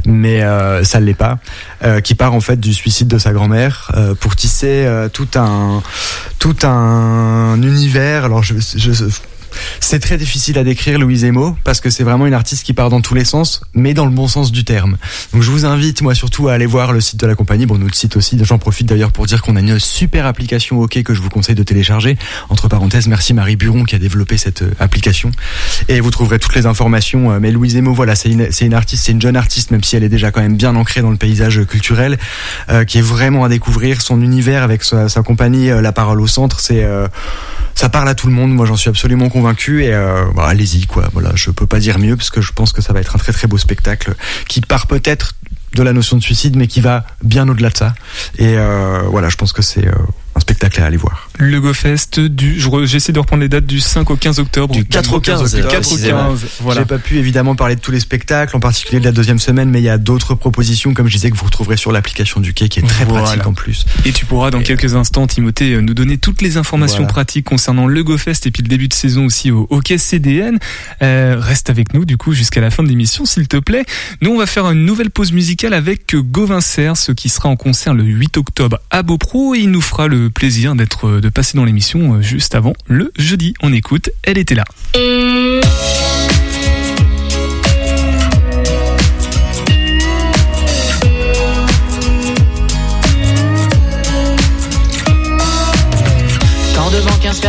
[0.06, 1.40] mais euh, ça l'est pas
[1.84, 5.28] euh, qui part en fait du suicide de sa grand-mère euh, pour tisser euh, tout
[5.36, 5.82] un
[6.40, 8.92] tout un univers alors je, je
[9.80, 12.90] C'est très difficile à décrire Louise Emo parce que c'est vraiment une artiste qui part
[12.90, 14.98] dans tous les sens, mais dans le bon sens du terme.
[15.34, 17.78] Donc je vous invite moi surtout à aller voir le site de la compagnie, bon
[17.78, 18.38] notre site aussi.
[18.44, 21.56] J'en profite d'ailleurs pour dire qu'on a une super application OK que je vous conseille
[21.56, 22.18] de télécharger.
[22.50, 25.32] Entre parenthèses, merci Marie Buron qui a développé cette euh, application
[25.88, 27.32] et vous trouverez toutes les informations.
[27.32, 30.04] Euh, Mais Louise Emo, voilà, c'est une, artiste, c'est une jeune artiste, même si elle
[30.04, 32.18] est déjà quand même bien ancrée dans le paysage culturel,
[32.70, 34.02] euh, qui est vraiment à découvrir.
[34.02, 36.86] Son univers avec sa, compagnie, La Parole au Centre, c'est
[37.78, 38.52] ça parle à tout le monde.
[38.54, 39.84] Moi, j'en suis absolument convaincu.
[39.84, 41.10] Et euh, bah, allez-y, quoi.
[41.14, 43.20] Voilà, je peux pas dire mieux parce que je pense que ça va être un
[43.20, 44.16] très très beau spectacle
[44.48, 45.36] qui part peut-être
[45.74, 47.94] de la notion de suicide, mais qui va bien au-delà de ça.
[48.40, 49.94] Et euh, voilà, je pense que c'est euh,
[50.38, 51.30] un spectacle à aller voir.
[51.38, 54.74] Le GoFest du, j'essaie de reprendre les dates du 5 au 15 octobre.
[54.74, 56.30] Du 4 au 15, Du 4 au précisément.
[56.30, 56.82] 15, voilà.
[56.82, 59.70] J'ai pas pu évidemment parler de tous les spectacles, en particulier de la deuxième semaine,
[59.70, 62.54] mais il y a d'autres propositions, comme je disais, que vous retrouverez sur l'application du
[62.54, 63.24] quai, qui est très Voilà.
[63.26, 63.86] pratique en plus.
[64.06, 67.14] Et tu pourras dans quelques instants, Timothée, euh, nous donner toutes les informations Voilà.
[67.14, 70.60] pratiques concernant le GoFest et puis le début de saison aussi au Hockey CDN.
[71.02, 73.86] Euh, reste avec nous du coup jusqu'à la fin de l'émission, s'il te plaît.
[74.22, 77.56] Nous, on va faire une nouvelle pause musicale avec Gauvin Serre, ce qui sera en
[77.56, 81.58] concert le 8 octobre à Beaupro et il nous fera le plaisir d'être de passer
[81.58, 83.54] dans l'émission euh, juste avant le jeudi.
[83.62, 84.66] On écoute, elle était là.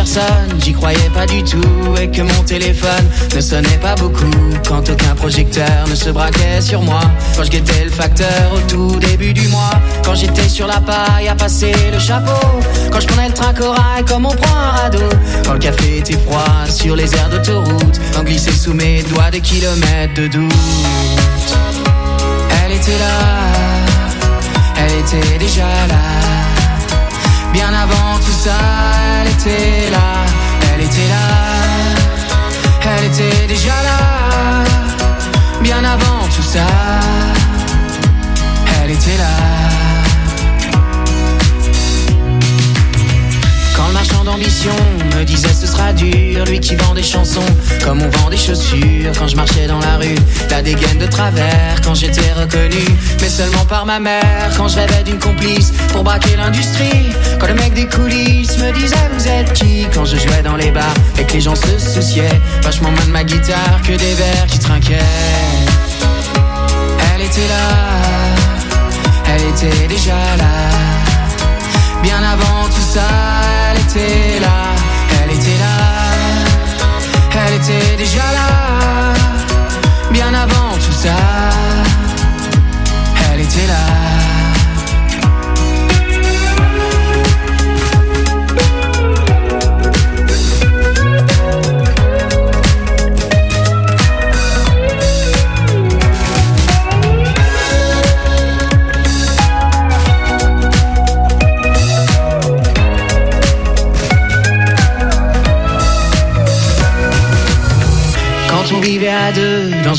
[0.09, 3.05] Devant 15 personnes, j'y croyais pas du tout et que mon téléphone
[3.35, 4.25] ne sonnait pas beaucoup.
[4.67, 7.01] Quand aucun projecteur ne se braquait sur moi.
[7.35, 9.71] Quand je guettais le facteur au tout début du mois.
[10.03, 12.59] Quand j'étais sur la paille à passer le chapeau.
[12.91, 15.09] Quand je prenais le train corail comme on prend un radeau.
[15.45, 17.99] Quand le café était froid sur les aires d'autoroute.
[18.13, 20.53] Quand glissaient sous mes doigts des kilomètres de doute.
[22.65, 23.19] Elle était là,
[24.77, 25.95] elle était déjà là.
[27.53, 30.25] Bien avant elle était là,
[30.73, 31.27] elle était là,
[32.83, 34.63] elle était déjà là.
[35.61, 36.65] Bien avant tout ça,
[38.81, 39.78] elle était là.
[44.29, 44.75] D'ambition
[45.17, 47.45] me disait ce sera dur, lui qui vend des chansons
[47.83, 49.11] comme on vend des chaussures.
[49.17, 50.15] Quand je marchais dans la rue,
[50.51, 52.83] la dégaine de travers, quand j'étais reconnu,
[53.21, 54.51] mais seulement par ma mère.
[54.55, 57.07] Quand je rêvais d'une complice pour braquer l'industrie,
[57.39, 59.87] quand le mec des coulisses me disait vous êtes qui?
[59.93, 63.11] Quand je jouais dans les bars et que les gens se souciaient vachement moins de
[63.11, 64.99] ma guitare que des verres qui trinquaient.
[67.15, 67.67] Elle était là,
[69.33, 70.69] elle était déjà là.
[72.03, 73.01] Bien avant tout ça,
[73.79, 74.75] était là,
[75.23, 75.75] elle était là,
[77.35, 79.08] elle était déjà là.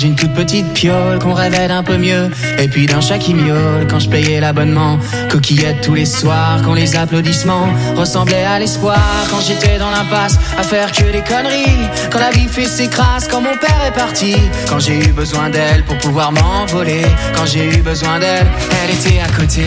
[0.01, 3.35] Dans une toute petite piole, qu'on rêvait d'un peu mieux, et puis d'un chat qui
[3.35, 3.87] miaule.
[3.87, 4.99] Quand je payais l'abonnement,
[5.29, 8.99] coquillettes tous les soirs, quand les applaudissements ressemblaient à l'espoir.
[9.31, 13.29] Quand j'étais dans l'impasse à faire que des conneries, quand la vie fait ses crasses,
[13.29, 14.37] quand mon père est parti.
[14.69, 17.05] Quand j'ai eu besoin d'elle pour pouvoir m'envoler,
[17.37, 18.47] quand j'ai eu besoin d'elle,
[18.83, 19.67] elle était à côté.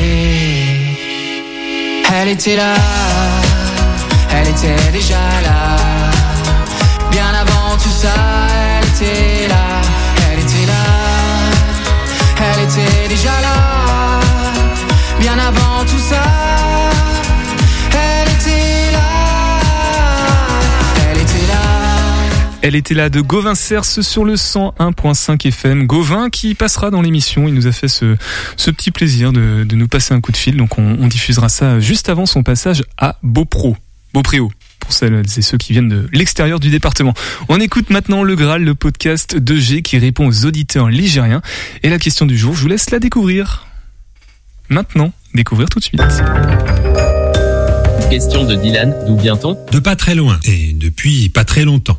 [2.15, 2.73] Elle était là,
[4.31, 5.77] elle était déjà là.
[7.11, 8.09] Bien avant tout ça,
[8.79, 9.42] elle était
[22.61, 25.85] elle était là, de Gauvin Cerce sur le 101.5 FM.
[25.85, 27.47] Gauvin qui passera dans l'émission.
[27.47, 28.15] Il nous a fait ce,
[28.71, 30.57] petit plaisir de, nous passer un coup de fil.
[30.57, 33.77] Donc on, on diffusera ça juste avant son passage à Beaupro.
[34.13, 34.51] Beaupréau.
[34.79, 37.13] Pour celles et ceux qui viennent de l'extérieur du département.
[37.49, 41.41] On écoute maintenant le Graal, le podcast de G qui répond aux auditeurs ligériens.
[41.83, 43.67] Et la question du jour, je vous laisse la découvrir.
[44.69, 46.01] Maintenant, découvrir tout de suite.
[48.09, 49.57] Question de Dylan, d'où vient-on?
[49.71, 51.97] De pas très loin, et depuis pas très longtemps.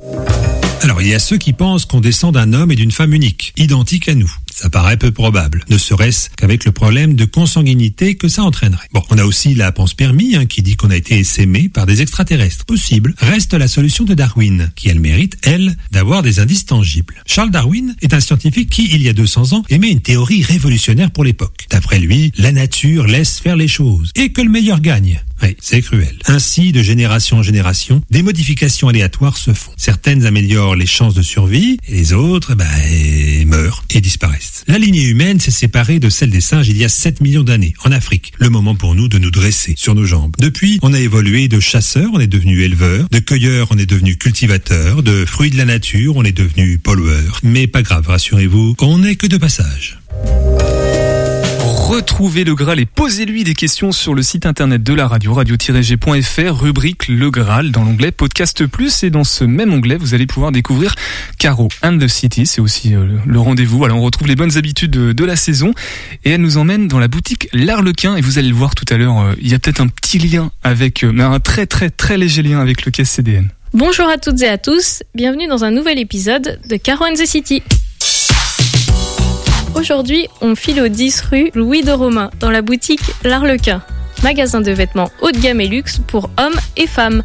[0.84, 3.54] Alors, il y a ceux qui pensent qu'on descend d'un homme et d'une femme unique,
[3.56, 4.30] identiques à nous.
[4.54, 8.86] Ça paraît peu probable, ne serait-ce qu'avec le problème de consanguinité que ça entraînerait.
[8.92, 11.86] Bon, on a aussi la pense permis hein, qui dit qu'on a été essaimé par
[11.86, 12.66] des extraterrestres.
[12.66, 13.14] Possible.
[13.16, 17.22] Reste la solution de Darwin, qui elle mérite, elle, d'avoir des indices tangibles.
[17.26, 21.10] Charles Darwin est un scientifique qui, il y a 200 ans, émet une théorie révolutionnaire
[21.10, 21.66] pour l'époque.
[21.70, 25.22] D'après lui, la nature laisse faire les choses et que le meilleur gagne.
[25.42, 26.16] Oui, c'est cruel.
[26.26, 29.72] Ainsi, de génération en génération, des modifications aléatoires se font.
[29.76, 32.56] Certaines améliorent les chances de survie, et les autres,
[32.88, 34.64] eh, meurent et disparaissent.
[34.68, 37.74] La lignée humaine s'est séparée de celle des singes il y a 7 millions d'années,
[37.84, 38.32] en Afrique.
[38.38, 40.34] Le moment pour nous de nous dresser sur nos jambes.
[40.38, 44.16] Depuis, on a évolué de chasseurs, on est devenu éleveurs, de cueilleurs, on est devenu
[44.16, 47.40] cultivateurs, de fruits de la nature, on est devenu pollueurs.
[47.42, 49.98] Mais pas grave, rassurez-vous, on n'est que de passage.
[51.84, 56.58] Retrouvez le Graal et posez-lui des questions sur le site internet de la radio, radio-g.fr,
[56.58, 59.02] rubrique Le Graal dans l'onglet Podcast Plus.
[59.02, 60.94] Et dans ce même onglet, vous allez pouvoir découvrir
[61.38, 62.46] Caro and the City.
[62.46, 63.76] C'est aussi euh, le rendez-vous.
[63.76, 65.74] Voilà, on retrouve les bonnes habitudes de, de la saison.
[66.24, 68.16] Et elle nous emmène dans la boutique L'Arlequin.
[68.16, 70.18] Et vous allez le voir tout à l'heure, euh, il y a peut-être un petit
[70.18, 73.50] lien avec, euh, mais un très très très léger lien avec le caisse CDN.
[73.74, 77.26] Bonjour à toutes et à tous, bienvenue dans un nouvel épisode de Caro and the
[77.26, 77.62] City.
[79.74, 83.82] Aujourd'hui, on file au 10 rue Louis de Romain, dans la boutique L'Arlequin,
[84.22, 87.24] magasin de vêtements haut de gamme et luxe pour hommes et femmes.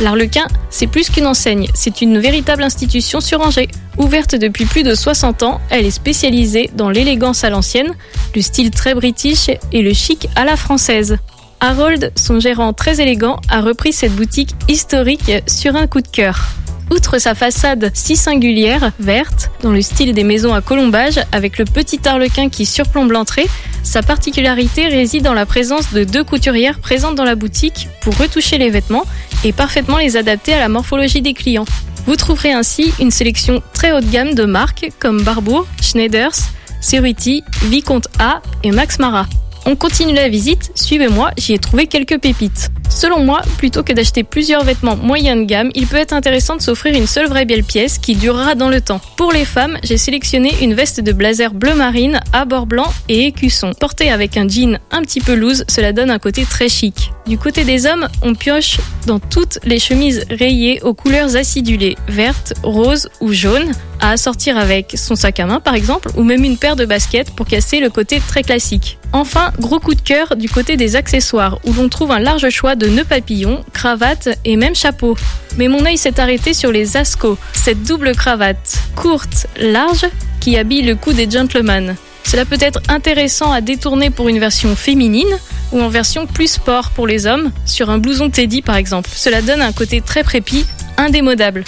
[0.00, 3.68] L'Arlequin, c'est plus qu'une enseigne, c'est une véritable institution sur Angers.
[3.96, 7.94] Ouverte depuis plus de 60 ans, elle est spécialisée dans l'élégance à l'ancienne,
[8.34, 11.16] le style très british et le chic à la française.
[11.60, 16.48] Harold, son gérant très élégant, a repris cette boutique historique sur un coup de cœur.
[16.90, 21.64] Outre sa façade si singulière, verte, dans le style des maisons à colombage, avec le
[21.64, 23.46] petit arlequin qui surplombe l'entrée,
[23.82, 28.58] sa particularité réside dans la présence de deux couturières présentes dans la boutique pour retoucher
[28.58, 29.04] les vêtements
[29.44, 31.66] et parfaitement les adapter à la morphologie des clients.
[32.06, 36.36] Vous trouverez ainsi une sélection très haut de gamme de marques comme Barbour, Schneiders,
[36.80, 39.26] Cerruti, Vicomte A et Max Mara.
[39.66, 42.70] On continue la visite, suivez-moi, j'y ai trouvé quelques pépites.
[42.90, 46.60] Selon moi, plutôt que d'acheter plusieurs vêtements moyen de gamme, il peut être intéressant de
[46.60, 49.00] s'offrir une seule vraie belle pièce qui durera dans le temps.
[49.16, 53.24] Pour les femmes, j'ai sélectionné une veste de blazer bleu marine à bord blanc et
[53.26, 53.72] écusson.
[53.72, 57.10] Portée avec un jean un petit peu loose, cela donne un côté très chic.
[57.26, 62.52] Du côté des hommes, on pioche dans toutes les chemises rayées aux couleurs acidulées, vertes,
[62.62, 66.58] roses ou jaunes, à assortir avec son sac à main par exemple, ou même une
[66.58, 68.98] paire de baskets pour casser le côté très classique.
[69.14, 72.74] Enfin, gros coup de cœur du côté des accessoires, où l'on trouve un large choix
[72.74, 75.16] de nœuds papillons, cravates et même chapeaux.
[75.56, 80.04] Mais mon œil s'est arrêté sur les ascos, cette double cravate, courte, large,
[80.40, 81.94] qui habille le cou des gentlemen.
[82.24, 85.38] Cela peut être intéressant à détourner pour une version féminine
[85.70, 89.10] ou en version plus sport pour les hommes, sur un blouson Teddy par exemple.
[89.14, 91.62] Cela donne un côté très prépi, indémodable.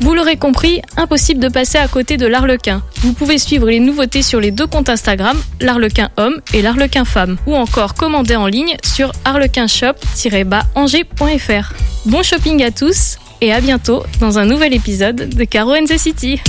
[0.00, 2.82] Vous l'aurez compris, impossible de passer à côté de l'Arlequin.
[3.02, 7.36] Vous pouvez suivre les nouveautés sur les deux comptes Instagram, l'Arlequin homme et l'Arlequin femme,
[7.46, 11.74] ou encore commander en ligne sur arlequinshop-angers.fr.
[12.06, 15.98] Bon shopping à tous et à bientôt dans un nouvel épisode de Caro and the
[15.98, 16.40] City.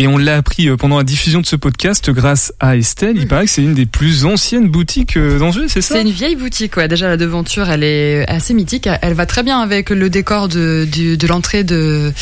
[0.00, 3.16] Et on l'a appris euh, pendant la diffusion de ce podcast grâce à Estelle.
[3.16, 5.96] Il paraît que c'est une des plus anciennes boutiques euh, d'Angers, c'est ça?
[5.96, 6.86] C'est une vieille boutique, ouais.
[6.86, 8.88] Déjà, la devanture, elle est assez mythique.
[9.02, 12.12] Elle va très bien avec le décor de, du- de l'entrée de,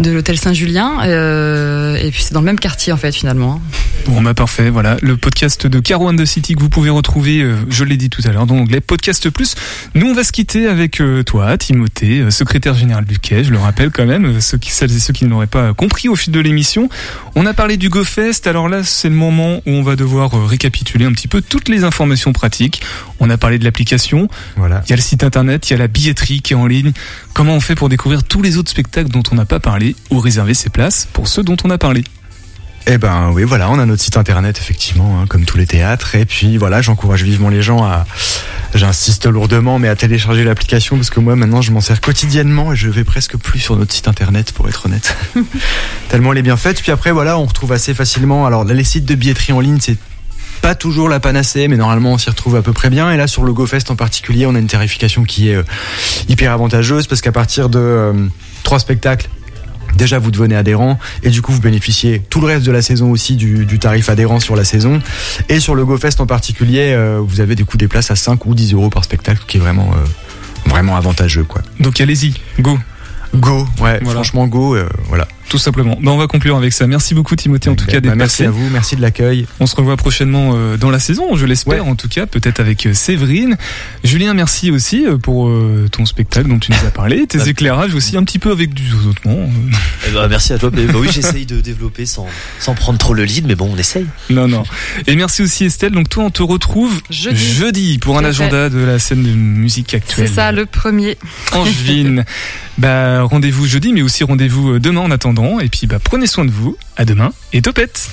[0.00, 1.00] de l'hôtel Saint-Julien.
[1.04, 3.60] Euh, et puis, c'est dans le même quartier, en fait, finalement.
[4.06, 4.96] Bon, bah parfait, voilà.
[5.02, 8.08] Le podcast de Caro and the City que vous pouvez retrouver, euh, je l'ai dit
[8.08, 9.56] tout à l'heure, dans l'onglet Podcast Plus.
[9.94, 13.58] Nous, on va se quitter avec euh, toi, Timothée, secrétaire général du Quai, je le
[13.58, 16.32] rappelle quand même, ceux qui, celles et ceux qui ne l'auraient pas compris au fil
[16.32, 16.88] de l'émission.
[17.34, 20.44] On a parlé du GoFest, alors là, c'est le moment où on va devoir euh,
[20.46, 22.80] récapituler un petit peu toutes les informations pratiques.
[23.20, 24.82] On a parlé de l'application, Voilà.
[24.86, 26.92] il y a le site internet, il y a la billetterie qui est en ligne.
[27.34, 30.18] Comment on fait pour découvrir tous les autres spectacles dont on n'a pas parlé ou
[30.18, 32.04] réserver ses places pour ceux dont on a parlé?
[32.88, 36.14] Eh ben oui, voilà, on a notre site internet effectivement, hein, comme tous les théâtres.
[36.14, 38.06] Et puis voilà, j'encourage vivement les gens à,
[38.74, 42.76] j'insiste lourdement, mais à télécharger l'application parce que moi maintenant je m'en sers quotidiennement et
[42.76, 45.16] je vais presque plus sur notre site internet pour être honnête.
[46.08, 46.80] Tellement elle est bien faite.
[46.80, 48.46] Puis après voilà, on retrouve assez facilement.
[48.46, 49.98] Alors les sites de billetterie en ligne, c'est
[50.62, 53.10] pas toujours la panacée, mais normalement on s'y retrouve à peu près bien.
[53.10, 55.64] Et là sur le GoFest en particulier, on a une tarification qui est euh,
[56.28, 58.12] hyper avantageuse parce qu'à partir de euh,
[58.62, 59.28] trois spectacles
[59.96, 63.10] Déjà, vous devenez adhérent et du coup, vous bénéficiez tout le reste de la saison
[63.10, 65.00] aussi du, du tarif adhérent sur la saison.
[65.48, 68.46] Et sur le GoFest en particulier, euh, vous avez des coûts des places à 5
[68.46, 71.44] ou 10 euros par spectacle, qui est vraiment, euh, vraiment avantageux.
[71.44, 71.62] Quoi.
[71.80, 72.78] Donc allez-y, go
[73.34, 74.20] Go, ouais, Voilà.
[74.20, 75.26] franchement, go, euh, voilà.
[75.48, 75.96] Tout simplement.
[76.00, 76.86] Ben, on va conclure avec ça.
[76.86, 78.46] Merci beaucoup Timothée en tout cas d'être merci passé.
[78.46, 79.46] à vous, merci de l'accueil.
[79.60, 82.86] On se revoit prochainement euh, dans la saison, je l'espère en tout cas, peut-être avec
[82.86, 83.56] euh, Séverine.
[84.04, 87.94] Julien, merci aussi euh, pour euh, ton spectacle dont tu nous as parlé, tes éclairages
[87.94, 89.48] aussi un petit peu avec du zozotement.
[90.06, 90.70] Eh ben, merci à toi.
[90.72, 92.26] Mais, bah oui, j'essaye de développer sans,
[92.58, 94.06] sans prendre trop le lead, mais bon, on essaye.
[94.30, 94.64] Non, non.
[95.06, 95.92] Et merci aussi Estelle.
[95.92, 97.98] Donc toi, on te retrouve Jeudi.
[97.98, 98.28] pour un fait.
[98.28, 100.28] agenda de la scène de musique actuelle.
[100.28, 101.18] C'est ça, le premier.
[101.52, 102.24] Angevine.
[102.78, 105.10] bah, rendez-vous jeudi, mais aussi rendez-vous demain en
[105.60, 106.76] Et puis, bah, prenez soin de vous.
[106.96, 108.08] À demain et topette.